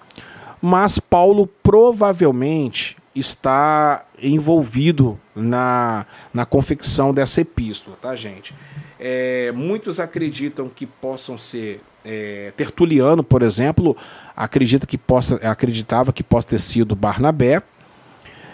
mas 0.61 0.99
Paulo 0.99 1.47
provavelmente 1.63 2.97
está 3.15 4.05
envolvido 4.21 5.19
na, 5.35 6.05
na 6.33 6.45
confecção 6.45 7.13
dessa 7.13 7.41
epístola, 7.41 7.97
tá, 8.01 8.15
gente? 8.15 8.55
É, 8.99 9.51
muitos 9.53 9.99
acreditam 9.99 10.69
que 10.69 10.85
possam 10.85 11.37
ser 11.37 11.81
é, 12.03 12.51
Tertuliano, 12.55 13.23
por 13.23 13.41
exemplo, 13.41 13.95
acredita 14.35 14.85
que 14.85 14.97
possa, 14.97 15.35
acreditava 15.47 16.13
que 16.13 16.23
possa 16.23 16.49
ter 16.49 16.59
sido 16.59 16.95
Barnabé, 16.95 17.61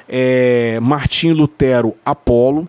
é, 0.08 0.80
Martim 0.80 1.32
Lutero, 1.32 1.96
Apolo, 2.06 2.68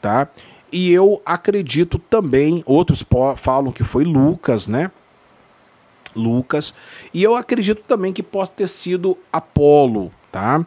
tá? 0.00 0.28
E 0.70 0.90
eu 0.92 1.22
acredito 1.24 1.98
também, 1.98 2.62
outros 2.66 3.04
falam 3.36 3.72
que 3.72 3.84
foi 3.84 4.04
Lucas, 4.04 4.68
né? 4.68 4.90
Lucas, 6.14 6.74
e 7.12 7.22
eu 7.22 7.36
acredito 7.36 7.82
também 7.86 8.12
que 8.12 8.22
possa 8.22 8.52
ter 8.52 8.68
sido 8.68 9.18
Apolo, 9.32 10.10
tá? 10.32 10.64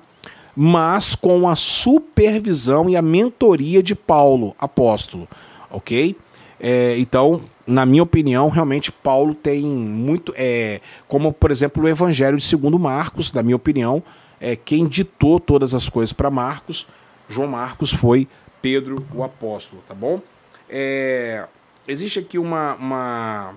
Mas 0.61 1.15
com 1.15 1.47
a 1.47 1.55
supervisão 1.55 2.89
e 2.89 2.97
a 2.97 3.01
mentoria 3.01 3.81
de 3.81 3.95
Paulo, 3.95 4.53
apóstolo, 4.59 5.25
ok? 5.71 6.17
É, 6.59 6.99
então, 6.99 7.43
na 7.65 7.85
minha 7.85 8.03
opinião, 8.03 8.49
realmente 8.49 8.91
Paulo 8.91 9.33
tem 9.33 9.63
muito. 9.63 10.33
É, 10.35 10.81
como, 11.07 11.31
por 11.31 11.49
exemplo, 11.49 11.81
o 11.81 11.87
Evangelho 11.87 12.35
de 12.35 12.43
segundo 12.43 12.77
Marcos, 12.77 13.31
na 13.31 13.41
minha 13.41 13.55
opinião, 13.55 14.03
é, 14.37 14.57
quem 14.57 14.85
ditou 14.85 15.39
todas 15.39 15.73
as 15.73 15.87
coisas 15.87 16.11
para 16.11 16.29
Marcos, 16.29 16.85
João 17.29 17.47
Marcos, 17.47 17.93
foi 17.93 18.27
Pedro 18.61 19.07
o 19.15 19.23
apóstolo, 19.23 19.81
tá 19.87 19.95
bom? 19.95 20.21
É, 20.69 21.47
existe 21.87 22.19
aqui 22.19 22.37
uma. 22.37 22.75
uma 22.75 23.53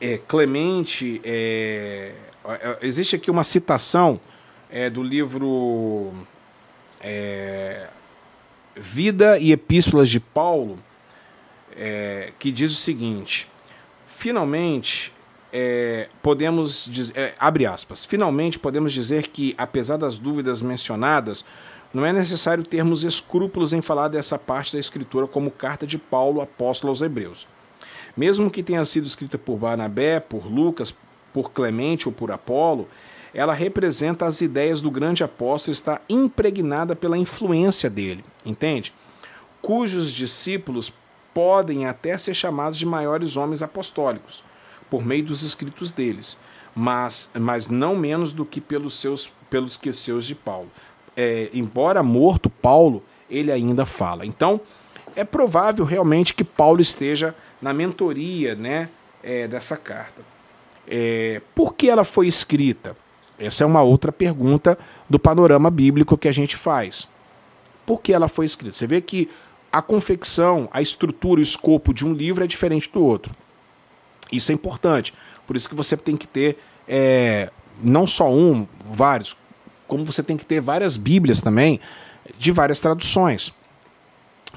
é, 0.00 0.18
Clemente. 0.26 1.20
É, 1.22 2.14
é, 2.48 2.78
existe 2.82 3.14
aqui 3.14 3.30
uma 3.30 3.44
citação 3.44 4.18
é, 4.70 4.90
do 4.90 5.02
livro 5.02 6.12
é, 7.00 7.88
Vida 8.76 9.38
e 9.38 9.52
Epístolas 9.52 10.10
de 10.10 10.20
Paulo 10.20 10.78
é, 11.76 12.32
que 12.38 12.50
diz 12.50 12.70
o 12.72 12.76
seguinte: 12.76 13.48
finalmente 14.08 15.12
é, 15.52 16.08
podemos 16.22 16.88
dizer, 16.90 17.16
é, 17.16 17.34
abre 17.38 17.66
aspas, 17.66 18.04
finalmente 18.04 18.58
podemos 18.58 18.92
dizer 18.92 19.28
que, 19.28 19.54
apesar 19.56 19.96
das 19.96 20.18
dúvidas 20.18 20.60
mencionadas, 20.60 21.44
não 21.92 22.04
é 22.04 22.12
necessário 22.12 22.64
termos 22.64 23.02
escrúpulos 23.02 23.72
em 23.72 23.80
falar 23.80 24.08
dessa 24.08 24.38
parte 24.38 24.74
da 24.74 24.80
escritura 24.80 25.26
como 25.26 25.50
carta 25.50 25.86
de 25.86 25.96
Paulo, 25.96 26.42
apóstolo 26.42 26.90
aos 26.90 27.00
Hebreus. 27.00 27.48
Mesmo 28.14 28.50
que 28.50 28.62
tenha 28.62 28.84
sido 28.84 29.06
escrita 29.06 29.38
por 29.38 29.56
Barnabé, 29.56 30.20
por 30.20 30.46
Lucas, 30.46 30.94
por 31.32 31.50
Clemente 31.52 32.08
ou 32.08 32.12
por 32.12 32.30
Apolo, 32.30 32.88
ela 33.38 33.54
representa 33.54 34.24
as 34.24 34.40
ideias 34.40 34.80
do 34.80 34.90
grande 34.90 35.22
apóstolo 35.22 35.72
está 35.72 36.00
impregnada 36.08 36.96
pela 36.96 37.16
influência 37.16 37.88
dele, 37.88 38.24
entende? 38.44 38.92
Cujos 39.62 40.12
discípulos 40.12 40.92
podem 41.32 41.86
até 41.86 42.18
ser 42.18 42.34
chamados 42.34 42.76
de 42.76 42.84
maiores 42.84 43.36
homens 43.36 43.62
apostólicos, 43.62 44.42
por 44.90 45.06
meio 45.06 45.26
dos 45.26 45.42
escritos 45.42 45.92
deles, 45.92 46.36
mas, 46.74 47.30
mas 47.32 47.68
não 47.68 47.94
menos 47.94 48.32
do 48.32 48.44
que 48.44 48.60
pelos 48.60 48.94
seus, 48.94 49.32
pelos 49.48 49.76
que 49.76 49.92
seus 49.92 50.26
de 50.26 50.34
Paulo. 50.34 50.68
É, 51.16 51.48
embora 51.54 52.02
morto, 52.02 52.50
Paulo, 52.50 53.04
ele 53.30 53.52
ainda 53.52 53.86
fala. 53.86 54.26
Então, 54.26 54.60
é 55.14 55.22
provável 55.22 55.84
realmente 55.84 56.34
que 56.34 56.42
Paulo 56.42 56.80
esteja 56.80 57.36
na 57.62 57.72
mentoria 57.72 58.56
né, 58.56 58.88
é, 59.22 59.46
dessa 59.46 59.76
carta. 59.76 60.22
É, 60.88 61.40
por 61.54 61.74
que 61.74 61.88
ela 61.88 62.02
foi 62.02 62.26
escrita? 62.26 62.96
Essa 63.38 63.62
é 63.62 63.66
uma 63.66 63.82
outra 63.82 64.10
pergunta 64.10 64.76
do 65.08 65.18
panorama 65.18 65.70
bíblico 65.70 66.18
que 66.18 66.28
a 66.28 66.32
gente 66.32 66.56
faz. 66.56 67.08
Por 67.86 68.02
que 68.02 68.12
ela 68.12 68.28
foi 68.28 68.44
escrita? 68.44 68.76
Você 68.76 68.86
vê 68.86 69.00
que 69.00 69.30
a 69.70 69.80
confecção, 69.80 70.68
a 70.72 70.82
estrutura, 70.82 71.40
o 71.40 71.42
escopo 71.42 71.94
de 71.94 72.04
um 72.04 72.12
livro 72.12 72.42
é 72.42 72.46
diferente 72.46 72.90
do 72.90 73.02
outro. 73.02 73.34
Isso 74.32 74.50
é 74.50 74.54
importante. 74.54 75.14
Por 75.46 75.56
isso 75.56 75.68
que 75.68 75.74
você 75.74 75.96
tem 75.96 76.16
que 76.16 76.26
ter 76.26 76.58
é, 76.86 77.50
não 77.82 78.06
só 78.06 78.30
um, 78.30 78.66
vários, 78.90 79.36
como 79.86 80.04
você 80.04 80.22
tem 80.22 80.36
que 80.36 80.44
ter 80.44 80.60
várias 80.60 80.96
Bíblias 80.96 81.40
também, 81.40 81.80
de 82.38 82.50
várias 82.50 82.80
traduções. 82.80 83.52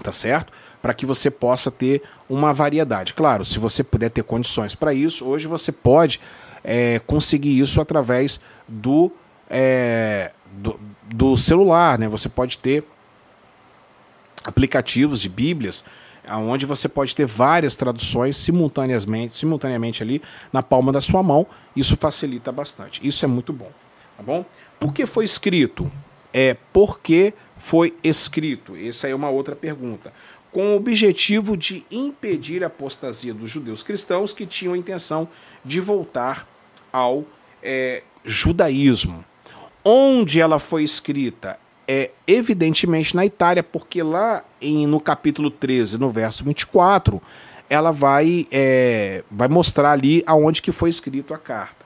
Tá 0.01 0.11
certo? 0.11 0.51
Para 0.81 0.93
que 0.93 1.05
você 1.05 1.29
possa 1.29 1.69
ter 1.69 2.01
uma 2.27 2.53
variedade. 2.53 3.13
Claro, 3.13 3.45
se 3.45 3.59
você 3.59 3.83
puder 3.83 4.09
ter 4.09 4.23
condições 4.23 4.73
para 4.73 4.93
isso, 4.93 5.25
hoje 5.25 5.45
você 5.47 5.71
pode 5.71 6.19
é, 6.63 6.99
conseguir 6.99 7.59
isso 7.59 7.81
através 7.81 8.39
do, 8.67 9.11
é, 9.49 10.31
do, 10.51 10.79
do 11.05 11.37
celular, 11.37 11.97
né? 11.97 12.07
Você 12.07 12.29
pode 12.29 12.57
ter 12.57 12.83
aplicativos 14.43 15.21
de 15.21 15.29
Bíblias 15.29 15.83
onde 16.29 16.65
você 16.65 16.87
pode 16.87 17.15
ter 17.15 17.25
várias 17.25 17.75
traduções 17.75 18.37
simultaneamente, 18.37 19.35
simultaneamente 19.35 20.03
ali 20.03 20.21
na 20.51 20.61
palma 20.61 20.91
da 20.91 21.01
sua 21.01 21.23
mão. 21.23 21.47
Isso 21.75 21.95
facilita 21.95 22.51
bastante. 22.51 23.05
Isso 23.05 23.25
é 23.25 23.27
muito 23.27 23.51
bom, 23.51 23.71
tá 24.15 24.23
bom? 24.23 24.45
Por 24.79 24.93
que 24.93 25.05
foi 25.05 25.25
escrito? 25.25 25.91
É 26.33 26.55
porque 26.71 27.33
foi 27.57 27.95
escrito. 28.03 28.75
Essa 28.75 29.07
é 29.07 29.15
uma 29.15 29.29
outra 29.29 29.55
pergunta. 29.55 30.13
Com 30.51 30.73
o 30.73 30.75
objetivo 30.75 31.55
de 31.55 31.85
impedir 31.89 32.63
a 32.63 32.67
apostasia 32.67 33.33
dos 33.33 33.49
judeus 33.49 33.83
cristãos 33.83 34.33
que 34.33 34.45
tinham 34.45 34.73
a 34.73 34.77
intenção 34.77 35.29
de 35.63 35.79
voltar 35.79 36.47
ao 36.91 37.23
é, 37.61 38.03
judaísmo. 38.23 39.23
Onde 39.83 40.39
ela 40.39 40.59
foi 40.59 40.83
escrita? 40.83 41.59
É 41.87 42.11
evidentemente 42.27 43.15
na 43.15 43.25
Itália, 43.25 43.63
porque 43.63 44.01
lá 44.01 44.43
em, 44.61 44.85
no 44.87 44.99
capítulo 44.99 45.49
13, 45.49 45.97
no 45.97 46.09
verso 46.09 46.43
24, 46.43 47.21
ela 47.69 47.91
vai, 47.91 48.47
é, 48.51 49.23
vai 49.29 49.47
mostrar 49.47 49.91
ali 49.91 50.23
aonde 50.25 50.61
que 50.61 50.71
foi 50.71 50.89
escrito 50.89 51.33
a 51.33 51.37
carta. 51.37 51.81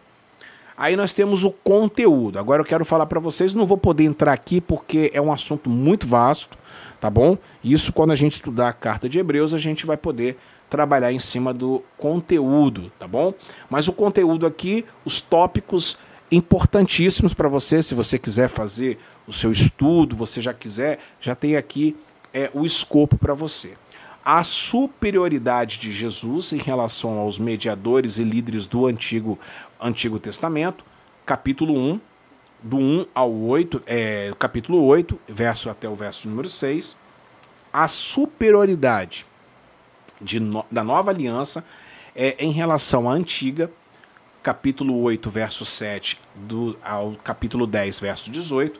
Aí 0.77 0.97
nós 0.97 1.13
temos 1.13 1.45
o 1.45 1.51
conteúdo. 1.51 2.37
Agora 2.37 2.61
eu 2.61 2.65
quero 2.65 2.83
falar 2.83 3.05
para 3.05 3.19
vocês, 3.19 3.53
não 3.53 3.65
vou 3.65 3.77
poder 3.77 4.03
entrar 4.03 4.33
aqui 4.33 4.59
porque 4.59 5.09
é 5.13 5.21
um 5.21 5.31
assunto 5.31 5.69
muito 5.69 6.05
vasto, 6.05 6.57
tá 6.99 7.09
bom? 7.09 7.37
Isso 7.63 7.93
quando 7.93 8.11
a 8.11 8.15
gente 8.15 8.33
estudar 8.33 8.67
a 8.67 8.73
carta 8.73 9.07
de 9.07 9.17
Hebreus, 9.17 9.53
a 9.53 9.57
gente 9.57 9.85
vai 9.85 9.95
poder 9.95 10.37
trabalhar 10.69 11.11
em 11.11 11.19
cima 11.19 11.53
do 11.53 11.83
conteúdo, 11.97 12.91
tá 12.99 13.07
bom? 13.07 13.33
Mas 13.69 13.87
o 13.87 13.93
conteúdo 13.93 14.45
aqui, 14.45 14.85
os 15.03 15.21
tópicos 15.21 15.97
importantíssimos 16.31 17.33
para 17.33 17.47
você, 17.47 17.83
se 17.83 17.93
você 17.93 18.17
quiser 18.17 18.49
fazer 18.49 18.99
o 19.27 19.33
seu 19.33 19.51
estudo, 19.51 20.15
você 20.15 20.41
já 20.41 20.53
quiser, 20.53 20.99
já 21.19 21.35
tem 21.35 21.55
aqui 21.55 21.95
é, 22.33 22.49
o 22.53 22.65
escopo 22.65 23.17
para 23.17 23.33
você. 23.33 23.73
A 24.23 24.43
superioridade 24.43 25.79
de 25.79 25.91
Jesus 25.91 26.51
em 26.51 26.57
relação 26.57 27.19
aos 27.19 27.37
mediadores 27.37 28.17
e 28.17 28.23
líderes 28.23 28.65
do 28.65 28.87
Antigo, 28.87 29.39
Antigo 29.79 30.19
Testamento, 30.19 30.83
capítulo 31.25 31.77
1, 31.77 32.01
do 32.61 32.77
1 32.77 33.05
ao 33.13 33.31
8, 33.31 33.83
é, 33.85 34.33
capítulo 34.39 34.83
8, 34.83 35.19
verso 35.27 35.69
até 35.69 35.87
o 35.87 35.95
verso 35.95 36.27
número 36.27 36.49
6. 36.49 36.97
A 37.71 37.87
superioridade 37.87 39.27
de, 40.21 40.39
da 40.71 40.83
nova 40.83 41.11
aliança 41.11 41.63
é 42.15 42.35
em 42.39 42.51
relação 42.51 43.09
à 43.09 43.13
antiga, 43.13 43.69
capítulo 44.41 45.01
8, 45.01 45.29
verso 45.29 45.65
7 45.65 46.19
do, 46.35 46.77
ao 46.83 47.13
capítulo 47.23 47.65
10, 47.67 47.99
verso 47.99 48.31
18, 48.31 48.79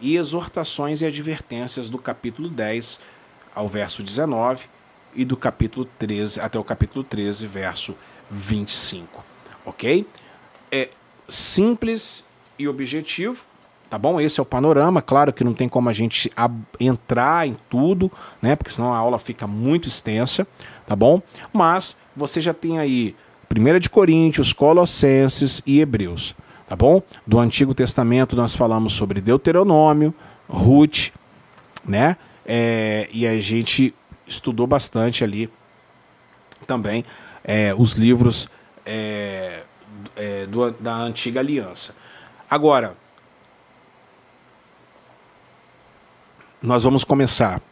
e 0.00 0.16
exortações 0.16 1.00
e 1.00 1.06
advertências 1.06 1.88
do 1.88 1.98
capítulo 1.98 2.48
10 2.48 3.00
ao 3.54 3.66
verso 3.68 4.02
19 4.02 4.66
e 5.14 5.24
do 5.24 5.36
capítulo 5.36 5.88
13 5.98 6.40
até 6.40 6.58
o 6.58 6.64
capítulo 6.64 7.02
13, 7.02 7.46
verso 7.46 7.96
25. 8.30 9.24
Ok? 9.64 10.06
É 10.70 10.90
simples 11.26 12.24
e 12.58 12.68
objetivo, 12.68 13.42
tá 13.88 13.98
bom? 13.98 14.20
Esse 14.20 14.40
é 14.40 14.42
o 14.42 14.46
panorama. 14.46 15.00
Claro 15.00 15.32
que 15.32 15.44
não 15.44 15.54
tem 15.54 15.68
como 15.68 15.88
a 15.88 15.92
gente 15.92 16.30
entrar 16.78 17.46
em 17.46 17.56
tudo, 17.68 18.10
né? 18.40 18.56
Porque 18.56 18.72
senão 18.72 18.92
a 18.92 18.96
aula 18.96 19.18
fica 19.18 19.46
muito 19.46 19.88
extensa, 19.88 20.46
tá 20.86 20.94
bom? 20.96 21.20
Mas 21.52 21.96
você 22.14 22.40
já 22.40 22.54
tem 22.54 22.78
aí 22.78 23.14
1 23.50 23.78
de 23.78 23.90
Coríntios, 23.90 24.52
Colossenses 24.52 25.62
e 25.66 25.80
Hebreus, 25.80 26.34
tá 26.68 26.76
bom? 26.76 27.02
Do 27.26 27.38
Antigo 27.38 27.74
Testamento 27.74 28.36
nós 28.36 28.54
falamos 28.54 28.92
sobre 28.92 29.20
Deuteronômio, 29.20 30.14
Ruth, 30.48 31.10
né? 31.84 32.16
É, 32.44 33.08
e 33.12 33.26
a 33.26 33.38
gente 33.40 33.94
estudou 34.26 34.66
bastante 34.66 35.24
ali 35.24 35.50
também 36.66 37.04
é, 37.46 37.72
os 37.76 37.92
livros 37.92 38.48
é, 38.84 39.62
é 40.16 40.46
do, 40.46 40.72
da 40.72 40.94
Antiga 40.96 41.40
Aliança. 41.40 41.94
Agora, 42.50 42.96
nós 46.66 46.82
vamos 46.82 47.04
começar 47.04 47.62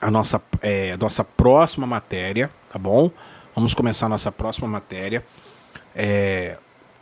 a 0.00 0.08
nossa, 0.08 0.40
é, 0.60 0.96
nossa 0.96 1.24
próxima 1.24 1.88
matéria, 1.88 2.52
tá 2.70 2.78
bom? 2.78 3.10
Vamos 3.52 3.74
começar 3.74 4.06
a 4.06 4.08
nossa 4.08 4.30
próxima 4.30 4.68
matéria. 4.68 5.26
É, 5.92 6.56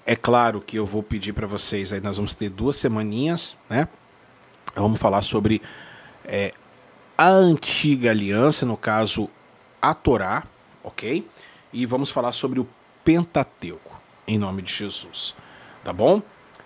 é 0.07 0.17
claro 0.17 0.63
que 0.63 0.79
eu 0.79 0.87
vou 0.87 1.03
pedir 1.03 1.35
para 1.35 1.47
vocês, 1.47 1.93
aí 1.93 2.01
nós 2.01 2.17
vamos 2.17 2.35
ter 2.35 2.49
duas 2.49 2.77
semaninhas, 2.77 3.59
né? 3.69 3.87
Vamos 4.75 4.99
falar 4.99 5.21
sobre 5.21 5.61
é, 6.25 6.55
a 7.19 7.29
antiga 7.29 8.13
aliança, 8.13 8.65
no 8.65 8.79
caso 8.79 9.29
a 9.81 9.93
Torá, 9.93 10.45
ok? 10.83 11.29
E 11.71 11.85
vamos 11.85 12.09
falar 12.09 12.33
sobre 12.33 12.61
o 12.61 12.69
Pentateuco, 13.05 14.01
em 14.27 14.39
nome 14.39 14.63
de 14.63 14.73
Jesus, 14.73 15.35
tá 15.85 15.93
bom? 15.93 16.23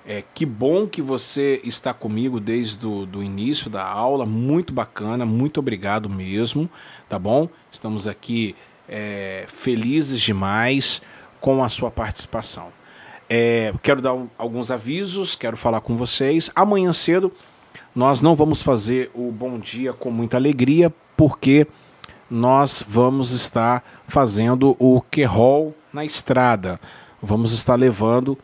É, 0.06 0.22
que 0.34 0.44
bom 0.44 0.86
que 0.86 1.00
você 1.00 1.60
está 1.64 1.94
comigo 1.94 2.38
desde 2.38 2.86
o 2.86 3.06
do 3.06 3.22
início 3.22 3.70
da 3.70 3.82
aula, 3.82 4.26
muito 4.26 4.70
bacana, 4.70 5.24
muito 5.24 5.58
obrigado 5.58 6.10
mesmo, 6.10 6.68
tá 7.08 7.18
bom? 7.18 7.48
Estamos 7.72 8.06
aqui 8.06 8.54
é, 8.86 9.46
felizes 9.48 10.20
demais 10.20 11.00
com 11.40 11.64
a 11.64 11.70
sua 11.70 11.90
participação. 11.90 12.68
É, 13.30 13.72
quero 13.82 14.02
dar 14.02 14.12
um, 14.12 14.28
alguns 14.36 14.70
avisos, 14.70 15.34
quero 15.34 15.56
falar 15.56 15.80
com 15.80 15.96
vocês. 15.96 16.50
Amanhã 16.54 16.92
cedo 16.92 17.32
nós 17.94 18.20
não 18.20 18.36
vamos 18.36 18.60
fazer 18.60 19.10
o 19.14 19.32
bom 19.32 19.58
dia 19.58 19.92
com 19.94 20.10
muita 20.10 20.36
alegria, 20.36 20.92
porque 21.16 21.66
nós 22.30 22.84
vamos 22.86 23.30
estar 23.30 23.82
fazendo 24.06 24.76
o 24.78 25.00
Querol 25.00 25.74
na 25.92 26.04
estrada. 26.04 26.78
Vamos 27.22 27.52
estar 27.52 27.76
levando 27.76 28.36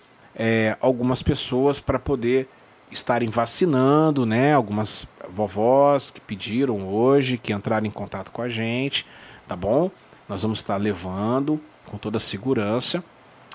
é, 0.43 0.75
algumas 0.81 1.23
pessoas 1.23 1.81
para 1.81 1.99
poder 1.99 2.49
estarem 2.91 3.29
vacinando, 3.29 4.25
né? 4.25 4.55
Algumas 4.55 5.07
vovós 5.29 6.11
que 6.11 6.19
pediram 6.19 6.89
hoje, 6.89 7.37
que 7.37 7.53
entraram 7.53 7.87
em 7.87 7.91
contato 7.91 8.33
com 8.33 8.41
a 8.41 8.49
gente, 8.49 9.07
tá 9.47 9.55
bom? 9.55 9.91
Nós 10.27 10.41
vamos 10.41 10.61
estar 10.61 10.79
levando 10.79 11.61
com 11.85 11.99
toda 11.99 12.17
a 12.17 12.21
segurança 12.21 13.05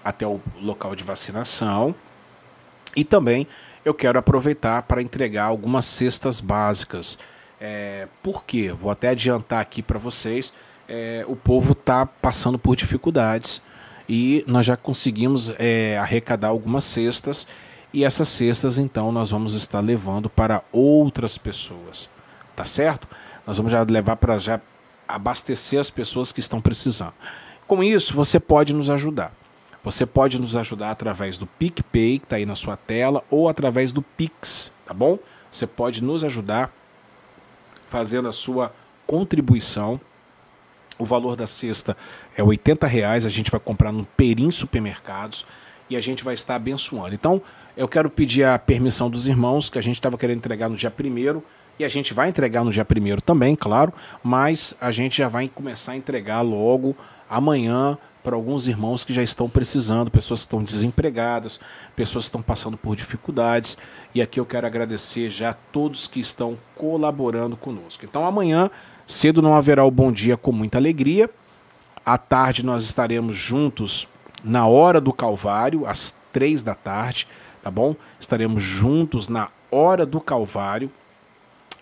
até 0.03 0.27
o 0.27 0.39
local 0.61 0.95
de 0.95 1.03
vacinação. 1.03 1.95
E 2.95 3.03
também 3.03 3.47
eu 3.83 3.95
quero 3.95 4.19
aproveitar 4.19 4.83
para 4.83 5.01
entregar 5.01 5.45
algumas 5.45 5.85
cestas 5.85 6.39
básicas. 6.39 7.17
É, 7.59 8.07
por 8.21 8.45
quê? 8.45 8.71
Vou 8.71 8.91
até 8.91 9.09
adiantar 9.09 9.59
aqui 9.59 9.81
para 9.81 9.97
vocês. 9.97 10.53
É, 10.87 11.25
o 11.27 11.35
povo 11.35 11.71
está 11.71 12.05
passando 12.05 12.59
por 12.59 12.75
dificuldades 12.75 13.59
e 14.07 14.43
nós 14.47 14.65
já 14.65 14.77
conseguimos 14.77 15.51
é, 15.57 15.97
arrecadar 15.97 16.49
algumas 16.49 16.83
cestas 16.83 17.47
e 17.93 18.03
essas 18.03 18.27
cestas 18.27 18.77
então 18.77 19.11
nós 19.11 19.31
vamos 19.31 19.53
estar 19.53 19.79
levando 19.79 20.29
para 20.29 20.63
outras 20.71 21.37
pessoas, 21.37 22.09
tá 22.55 22.65
certo? 22.65 23.07
Nós 23.45 23.57
vamos 23.57 23.71
já 23.71 23.83
levar 23.83 24.15
para 24.15 24.37
já 24.37 24.59
abastecer 25.07 25.79
as 25.79 25.89
pessoas 25.89 26.31
que 26.31 26.39
estão 26.39 26.59
precisando. 26.59 27.13
Com 27.67 27.83
isso, 27.83 28.13
você 28.13 28.39
pode 28.39 28.73
nos 28.73 28.89
ajudar. 28.89 29.33
Você 29.83 30.05
pode 30.05 30.41
nos 30.41 30.55
ajudar 30.55 30.89
através 30.89 31.37
do 31.37 31.45
PicPay, 31.45 32.17
que 32.17 32.25
está 32.25 32.37
aí 32.37 32.45
na 32.45 32.55
sua 32.55 32.75
tela, 32.75 33.23
ou 33.29 33.47
através 33.47 33.91
do 33.91 34.01
Pix, 34.01 34.73
tá 34.83 34.93
bom? 34.93 35.19
Você 35.51 35.67
pode 35.67 36.03
nos 36.03 36.23
ajudar 36.23 36.73
fazendo 37.87 38.27
a 38.27 38.33
sua 38.33 38.73
contribuição. 39.05 40.01
O 40.97 41.05
valor 41.05 41.35
da 41.35 41.47
cesta 41.47 41.95
é 42.37 42.41
R$ 42.41 42.87
reais. 42.87 43.25
A 43.25 43.29
gente 43.29 43.51
vai 43.51 43.59
comprar 43.59 43.91
no 43.91 44.05
Perim 44.05 44.51
Supermercados 44.51 45.45
e 45.89 45.95
a 45.95 46.01
gente 46.01 46.23
vai 46.23 46.33
estar 46.33 46.55
abençoando. 46.55 47.13
Então, 47.13 47.41
eu 47.75 47.87
quero 47.87 48.09
pedir 48.09 48.43
a 48.43 48.57
permissão 48.57 49.09
dos 49.09 49.27
irmãos, 49.27 49.69
que 49.69 49.77
a 49.77 49.81
gente 49.81 49.95
estava 49.95 50.17
querendo 50.17 50.37
entregar 50.37 50.69
no 50.69 50.75
dia 50.75 50.89
primeiro 50.89 51.43
e 51.77 51.83
a 51.83 51.89
gente 51.89 52.13
vai 52.13 52.29
entregar 52.29 52.63
no 52.63 52.71
dia 52.71 52.85
primeiro 52.85 53.21
também, 53.21 53.55
claro, 53.55 53.93
mas 54.23 54.73
a 54.79 54.91
gente 54.91 55.17
já 55.17 55.27
vai 55.27 55.49
começar 55.49 55.91
a 55.91 55.97
entregar 55.97 56.41
logo 56.41 56.95
amanhã 57.29 57.97
para 58.23 58.35
alguns 58.35 58.65
irmãos 58.65 59.03
que 59.03 59.13
já 59.13 59.21
estão 59.21 59.47
precisando, 59.47 60.09
pessoas 60.09 60.39
que 60.39 60.45
estão 60.45 60.63
desempregadas, 60.63 61.59
pessoas 61.95 62.25
que 62.25 62.29
estão 62.29 62.41
passando 62.41 62.75
por 62.75 62.95
dificuldades. 62.95 63.77
E 64.15 64.21
aqui 64.21 64.39
eu 64.39 64.45
quero 64.45 64.65
agradecer 64.65 65.29
já 65.29 65.51
a 65.51 65.53
todos 65.53 66.07
que 66.07 66.19
estão 66.19 66.57
colaborando 66.75 67.55
conosco. 67.55 68.03
Então 68.03 68.25
amanhã, 68.25 68.71
cedo 69.07 69.41
não 69.41 69.53
haverá 69.53 69.83
o 69.83 69.91
bom 69.91 70.11
dia 70.11 70.37
com 70.37 70.51
muita 70.51 70.77
alegria. 70.77 71.29
À 72.05 72.17
tarde 72.17 72.65
nós 72.65 72.83
estaremos 72.83 73.35
juntos 73.35 74.07
na 74.43 74.67
hora 74.67 75.01
do 75.01 75.11
Calvário, 75.11 75.85
às 75.85 76.15
três 76.31 76.61
da 76.61 76.75
tarde, 76.75 77.27
tá 77.63 77.71
bom? 77.71 77.95
Estaremos 78.19 78.61
juntos 78.61 79.27
na 79.27 79.49
hora 79.71 80.05
do 80.05 80.21
Calvário 80.21 80.91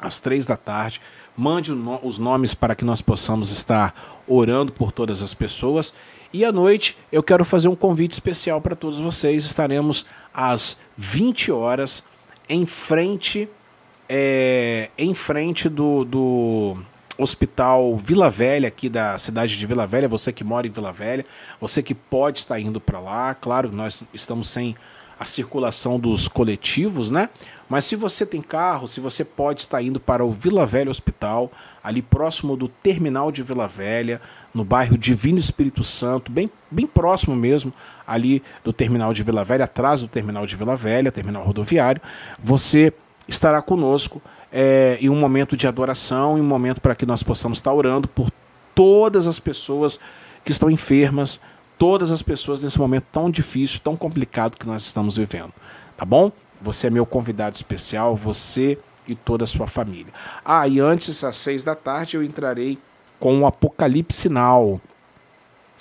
às 0.04 0.20
três 0.20 0.46
da 0.46 0.58
tarde. 0.58 1.02
Mande 1.36 1.72
os 2.04 2.20
nomes 2.20 2.54
para 2.54 2.76
que 2.76 2.86
nós 2.86 3.02
possamos 3.02 3.52
estar 3.52 4.22
orando 4.28 4.72
por 4.72 4.92
todas 4.92 5.24
as 5.24 5.34
pessoas. 5.34 5.94
E 6.32 6.46
à 6.46 6.52
noite 6.52 6.98
eu 7.12 7.24
quero 7.24 7.44
fazer 7.44 7.68
um 7.68 7.76
convite 7.76 8.12
especial 8.12 8.62
para 8.62 8.76
todos 8.76 9.00
vocês. 9.00 9.44
Estaremos 9.46 10.06
às 10.34 10.78
20 10.96 11.52
horas 11.52 12.04
em 12.48 12.66
frente, 12.66 13.50
é, 14.08 14.92
em 14.98 15.14
frente 15.16 15.70
do, 15.70 16.04
do 16.04 16.78
Hospital 17.18 17.96
Vila 17.98 18.30
Velha, 18.30 18.68
aqui 18.68 18.90
da 18.90 19.18
cidade 19.18 19.58
de 19.58 19.66
Vila 19.66 19.86
Velha, 19.86 20.08
você 20.08 20.32
que 20.32 20.44
mora 20.44 20.68
em 20.68 20.72
Vila 20.72 20.92
Velha, 20.92 21.26
você 21.60 21.84
que 21.84 21.94
pode 21.94 22.40
estar 22.40 22.60
indo 22.60 22.80
para 22.82 23.00
lá, 23.00 23.34
claro, 23.34 23.72
nós 23.72 24.04
estamos 24.14 24.48
sem 24.48 24.76
a 25.20 25.26
circulação 25.26 26.00
dos 26.00 26.28
coletivos, 26.28 27.12
né? 27.12 27.30
Mas 27.70 27.86
se 27.86 27.96
você 27.96 28.26
tem 28.26 28.42
carro, 28.42 28.88
se 28.88 29.00
você 29.00 29.24
pode 29.24 29.62
estar 29.62 29.82
indo 29.82 30.00
para 30.00 30.26
o 30.26 30.32
Vila 30.32 30.66
Velha 30.66 30.92
Hospital, 30.92 31.52
ali 31.84 32.02
próximo 32.02 32.58
do 32.58 32.68
terminal 32.68 33.32
de 33.32 33.42
Vila 33.42 33.68
Velha, 33.68 34.20
no 34.54 34.66
bairro 34.66 34.98
Divino 34.98 35.38
Espírito 35.38 35.84
Santo, 35.84 36.32
bem, 36.32 36.52
bem 36.70 36.86
próximo 36.86 37.36
mesmo 37.36 37.74
ali 38.06 38.44
do 38.64 38.74
terminal 38.74 39.14
de 39.14 39.24
Vila 39.24 39.44
Velha, 39.44 39.66
atrás 39.66 40.02
do 40.02 40.08
terminal 40.08 40.46
de 40.46 40.56
Vila 40.56 40.76
Velha, 40.76 41.12
terminal 41.12 41.44
rodoviário, 41.44 42.02
você 42.44 42.92
estará 43.28 43.62
conosco 43.62 44.22
é, 44.54 45.00
um 45.04 45.16
momento 45.16 45.58
de 45.58 45.68
adoração, 45.68 46.38
em 46.38 46.42
um 46.42 46.46
momento 46.46 46.80
para 46.80 46.94
que 46.94 47.08
nós 47.08 47.24
possamos 47.24 47.58
estar 47.58 47.74
orando 47.74 48.08
por 48.08 48.32
todas 48.76 49.26
as 49.26 49.40
pessoas 49.40 50.00
que 50.46 50.52
estão 50.52 50.70
enfermas, 50.70 51.42
todas 51.78 52.12
as 52.12 52.22
pessoas 52.22 52.62
nesse 52.62 52.78
momento 52.78 53.06
tão 53.12 53.32
difícil, 53.32 53.80
tão 53.84 53.98
complicado 53.98 54.56
que 54.56 54.68
nós 54.68 54.84
estamos 54.84 55.18
vivendo. 55.18 55.52
Tá 55.98 56.06
bom? 56.06 56.32
Você 56.62 56.88
é 56.88 56.90
meu 56.92 57.06
convidado 57.06 57.56
especial, 57.56 58.16
você 58.16 58.78
e 59.08 59.16
toda 59.16 59.44
a 59.44 59.48
sua 59.48 59.68
família. 59.68 60.14
Ah, 60.46 60.68
e 60.68 60.80
antes, 60.80 61.24
às 61.24 61.38
seis 61.38 61.64
da 61.64 61.76
tarde, 61.76 62.16
eu 62.16 62.24
entrarei 62.24 62.78
com 63.20 63.42
o 63.42 63.46
Apocalipse 63.48 64.30
Now. 64.30 64.80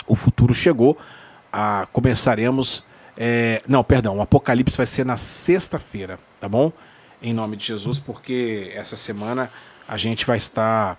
O 0.06 0.16
futuro 0.16 0.54
chegou. 0.54 0.96
Ah, 1.52 1.86
começaremos. 1.92 2.82
É, 3.16 3.62
não, 3.68 3.84
perdão, 3.84 4.16
o 4.16 4.22
Apocalipse 4.22 4.76
vai 4.76 4.86
ser 4.86 5.04
na 5.04 5.18
sexta-feira, 5.18 6.18
tá 6.40 6.48
bom? 6.48 6.72
Em 7.22 7.32
nome 7.32 7.56
de 7.56 7.66
Jesus, 7.66 7.98
porque 7.98 8.72
essa 8.74 8.96
semana 8.96 9.50
a 9.86 9.96
gente 9.96 10.26
vai 10.26 10.36
estar. 10.36 10.98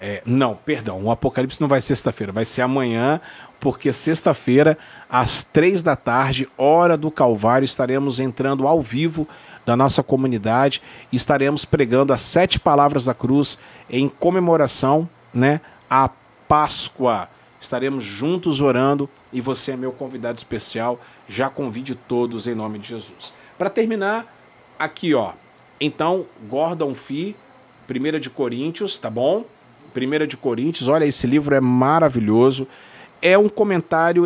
É, 0.00 0.20
não, 0.26 0.56
perdão, 0.56 1.00
o 1.04 1.10
Apocalipse 1.10 1.60
não 1.60 1.68
vai 1.68 1.80
ser 1.80 1.94
sexta-feira, 1.94 2.32
vai 2.32 2.44
ser 2.44 2.62
amanhã, 2.62 3.20
porque 3.60 3.92
sexta-feira, 3.92 4.76
às 5.08 5.44
três 5.44 5.80
da 5.82 5.94
tarde, 5.94 6.48
hora 6.58 6.96
do 6.96 7.10
Calvário, 7.10 7.64
estaremos 7.64 8.18
entrando 8.18 8.66
ao 8.66 8.82
vivo 8.82 9.28
da 9.64 9.76
nossa 9.76 10.02
comunidade 10.02 10.82
e 11.12 11.16
estaremos 11.16 11.64
pregando 11.64 12.12
as 12.12 12.20
sete 12.20 12.58
palavras 12.58 13.04
da 13.04 13.14
cruz 13.14 13.58
em 13.88 14.08
comemoração 14.08 15.08
né, 15.32 15.60
à 15.88 16.10
Páscoa. 16.48 17.28
Estaremos 17.60 18.02
juntos 18.02 18.60
orando 18.60 19.08
e 19.32 19.40
você 19.40 19.70
é 19.70 19.76
meu 19.76 19.92
convidado 19.92 20.36
especial. 20.36 21.00
Já 21.28 21.48
convide 21.48 21.94
todos 21.94 22.48
em 22.48 22.56
nome 22.56 22.80
de 22.80 22.88
Jesus. 22.88 23.32
Para 23.56 23.70
terminar, 23.70 24.26
aqui, 24.84 25.14
ó. 25.14 25.32
Então, 25.80 26.26
Gordon 26.48 26.94
Fee, 26.94 27.36
1 27.88 28.18
de 28.18 28.30
Coríntios, 28.30 28.98
tá 28.98 29.10
bom? 29.10 29.44
1 29.94 30.26
de 30.26 30.36
Coríntios, 30.36 30.88
olha, 30.88 31.04
esse 31.04 31.26
livro 31.26 31.54
é 31.54 31.60
maravilhoso. 31.60 32.66
É 33.20 33.36
um 33.38 33.48
comentário 33.48 34.24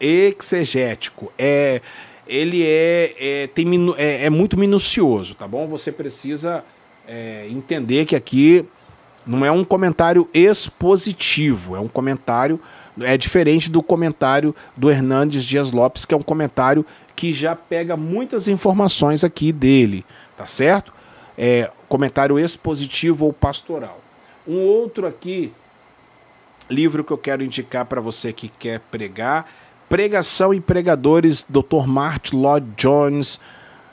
exegético. 0.00 1.32
É, 1.38 1.80
ele 2.26 2.62
é, 2.64 3.14
é, 3.18 3.46
tem, 3.48 3.66
é, 3.96 4.26
é 4.26 4.30
muito 4.30 4.58
minucioso, 4.58 5.34
tá 5.34 5.46
bom? 5.46 5.66
Você 5.68 5.92
precisa 5.92 6.64
é, 7.06 7.46
entender 7.48 8.04
que 8.06 8.16
aqui 8.16 8.64
não 9.26 9.44
é 9.44 9.50
um 9.50 9.64
comentário 9.64 10.28
expositivo, 10.32 11.76
é 11.76 11.80
um 11.80 11.88
comentário 11.88 12.60
é 13.02 13.16
diferente 13.16 13.70
do 13.70 13.82
comentário 13.82 14.54
do 14.76 14.90
Hernandes 14.90 15.44
Dias 15.44 15.72
Lopes, 15.72 16.04
que 16.04 16.14
é 16.14 16.16
um 16.16 16.22
comentário 16.22 16.84
que 17.20 17.34
já 17.34 17.54
pega 17.54 17.98
muitas 17.98 18.48
informações 18.48 19.22
aqui 19.22 19.52
dele, 19.52 20.06
tá 20.38 20.46
certo? 20.46 20.90
É, 21.36 21.70
comentário 21.86 22.38
expositivo 22.38 23.26
ou 23.26 23.32
pastoral. 23.34 24.00
Um 24.48 24.56
outro 24.56 25.06
aqui, 25.06 25.52
livro 26.70 27.04
que 27.04 27.12
eu 27.12 27.18
quero 27.18 27.44
indicar 27.44 27.84
para 27.84 28.00
você 28.00 28.32
que 28.32 28.48
quer 28.48 28.80
pregar, 28.90 29.46
Pregação 29.86 30.54
e 30.54 30.62
Pregadores, 30.62 31.44
Dr. 31.46 31.86
Martin 31.86 32.36
Lloyd 32.36 32.66
Jones. 32.74 33.38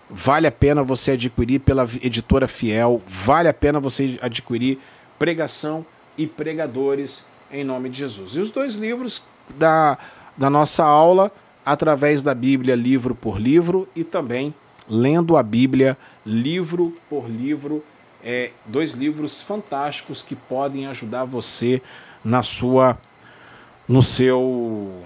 Vale 0.09 0.47
a 0.47 0.51
pena 0.51 0.82
você 0.82 1.11
adquirir 1.11 1.59
pela 1.59 1.84
editora 2.01 2.47
Fiel, 2.47 3.01
vale 3.05 3.49
a 3.49 3.53
pena 3.53 3.78
você 3.78 4.17
adquirir 4.21 4.80
Pregação 5.19 5.86
e 6.17 6.25
Pregadores 6.25 7.25
em 7.51 7.65
nome 7.65 7.89
de 7.89 7.97
Jesus. 7.97 8.38
E 8.38 8.39
os 8.39 8.51
dois 8.51 8.75
livros 8.75 9.21
da, 9.49 9.97
da 10.38 10.49
nossa 10.49 10.86
aula 10.86 11.30
através 11.68 12.24
da 12.24 12.34
Bíblia, 12.34 12.76
livro 12.76 13.13
por 13.13 13.38
livro, 13.38 13.89
e 13.93 14.01
também 14.01 14.55
lendo 14.88 15.36
a 15.36 15.43
Bíblia, 15.43 15.97
livro 16.26 16.95
por 17.09 17.30
livro. 17.30 17.84
É, 18.24 18.51
dois 18.65 18.93
livros 18.93 19.41
fantásticos 19.41 20.22
que 20.22 20.34
podem 20.34 20.88
ajudar 20.88 21.26
você 21.26 21.82
na 22.24 22.41
sua 22.41 22.97
no 23.86 24.01
seu 24.01 25.03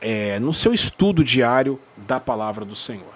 é, 0.00 0.40
no 0.40 0.54
seu 0.54 0.72
estudo 0.72 1.22
diário 1.22 1.78
da 1.96 2.18
palavra 2.18 2.64
do 2.64 2.74
Senhor. 2.74 3.12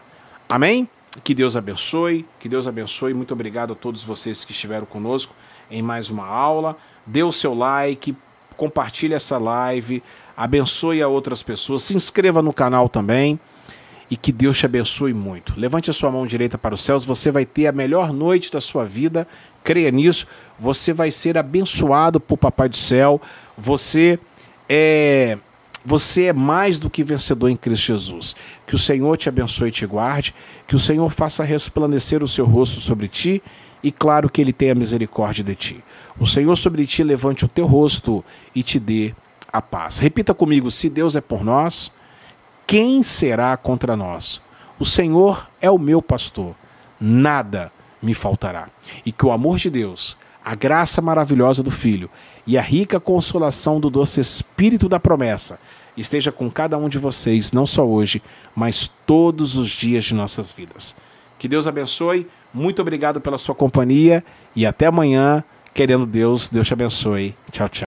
Amém? 0.46 0.86
Que 1.24 1.34
Deus 1.34 1.57
abençoe, 1.57 2.26
que 2.38 2.50
Deus 2.50 2.66
abençoe. 2.66 3.14
Muito 3.14 3.32
obrigado 3.32 3.72
a 3.72 3.76
todos 3.76 4.05
vocês 4.05 4.44
que 4.44 4.53
estiveram 4.53 4.84
conosco 4.84 5.34
em 5.70 5.80
mais 5.80 6.11
uma 6.11 6.26
aula. 6.26 6.76
Dê 7.07 7.22
o 7.22 7.32
seu 7.32 7.55
like, 7.55 8.14
compartilhe 8.57 9.14
essa 9.14 9.38
live, 9.38 10.03
abençoe 10.37 11.03
a 11.03 11.09
outras 11.09 11.43
pessoas, 11.43 11.83
se 11.83 11.95
inscreva 11.95 12.43
no 12.43 12.53
canal 12.53 12.89
também 12.89 13.39
e 14.12 14.16
que 14.16 14.30
Deus 14.30 14.59
te 14.59 14.66
abençoe 14.66 15.14
muito. 15.14 15.55
Levante 15.57 15.89
a 15.89 15.93
sua 15.93 16.11
mão 16.11 16.26
direita 16.26 16.59
para 16.59 16.74
os 16.74 16.83
céus, 16.83 17.03
você 17.03 17.30
vai 17.30 17.47
ter 17.47 17.66
a 17.66 17.72
melhor 17.72 18.12
noite 18.12 18.53
da 18.53 18.61
sua 18.61 18.85
vida, 18.85 19.26
creia 19.64 19.91
nisso, 19.91 20.26
você 20.59 20.93
vai 20.93 21.11
ser 21.11 21.39
abençoado 21.39 22.20
por 22.20 22.37
Papai 22.37 22.68
do 22.68 22.76
Céu, 22.76 23.20
você 23.57 24.18
é. 24.68 25.39
Você 25.85 26.26
é 26.26 26.33
mais 26.33 26.78
do 26.78 26.89
que 26.89 27.03
vencedor 27.03 27.49
em 27.49 27.57
Cristo 27.57 27.87
Jesus. 27.87 28.37
Que 28.64 28.76
o 28.76 28.78
Senhor 28.78 29.16
te 29.16 29.28
abençoe 29.28 29.70
e 29.70 29.72
te 29.72 29.85
guarde, 29.85 30.33
que 30.68 30.76
o 30.76 30.78
Senhor 30.78 31.11
faça 31.11 31.43
resplandecer 31.43 32.22
o 32.22 32.28
seu 32.28 32.47
rosto 32.47 32.80
sobre 32.80 33.09
ti 33.09 33.43
e, 33.83 33.91
claro, 33.91 34.30
que 34.30 34.41
Ele 34.41 34.53
tenha 34.53 34.76
misericórdia 34.76 35.43
de 35.43 35.57
ti. 35.57 35.85
O 36.20 36.26
Senhor 36.26 36.55
sobre 36.55 36.87
ti 36.87 37.03
levante 37.03 37.45
o 37.45 37.49
teu 37.49 37.66
rosto 37.66 38.24
e 38.55 38.62
te 38.62 38.78
dê 38.78 39.12
a 39.53 39.61
paz. 39.61 39.98
Repita 39.98 40.32
comigo: 40.32 40.70
se 40.70 40.88
Deus 40.88 41.14
é 41.14 41.20
por 41.20 41.44
nós, 41.44 41.92
quem 42.66 43.03
será 43.03 43.57
contra 43.57 43.96
nós? 43.96 44.40
O 44.78 44.84
Senhor 44.84 45.48
é 45.61 45.70
o 45.70 45.78
meu 45.78 46.00
pastor, 46.00 46.55
nada 47.00 47.70
me 48.00 48.14
faltará. 48.14 48.68
E 49.07 49.12
que 49.12 49.24
o 49.24 49.30
amor 49.30 49.59
de 49.59 49.70
Deus, 49.70 50.16
a 50.44 50.55
graça 50.55 51.00
maravilhosa 51.00 51.62
do 51.62 51.70
Filho 51.70 52.11
e 52.46 52.59
a 52.59 52.62
rica 52.62 52.98
consolação 52.98 53.78
do 53.78 53.88
doce 53.88 54.20
Espírito 54.20 54.88
da 54.88 54.98
promessa 54.98 55.59
esteja 55.96 56.32
com 56.32 56.50
cada 56.50 56.76
um 56.78 56.88
de 56.88 56.98
vocês, 56.98 57.53
não 57.53 57.66
só 57.66 57.86
hoje, 57.86 58.22
mas 58.57 58.90
todos 59.07 59.57
os 59.57 59.68
dias 59.68 60.05
de 60.05 60.14
nossas 60.14 60.50
vidas. 60.50 60.96
Que 61.38 61.46
Deus 61.46 61.66
abençoe, 61.66 62.26
muito 62.53 62.80
obrigado 62.80 63.20
pela 63.20 63.38
sua 63.38 63.55
companhia 63.55 64.24
e 64.57 64.64
até 64.64 64.86
amanhã, 64.86 65.44
querendo 65.74 66.07
Deus, 66.07 66.48
Deus 66.48 66.66
te 66.66 66.72
abençoe. 66.72 67.34
Tchau, 67.50 67.68
tchau. 67.68 67.80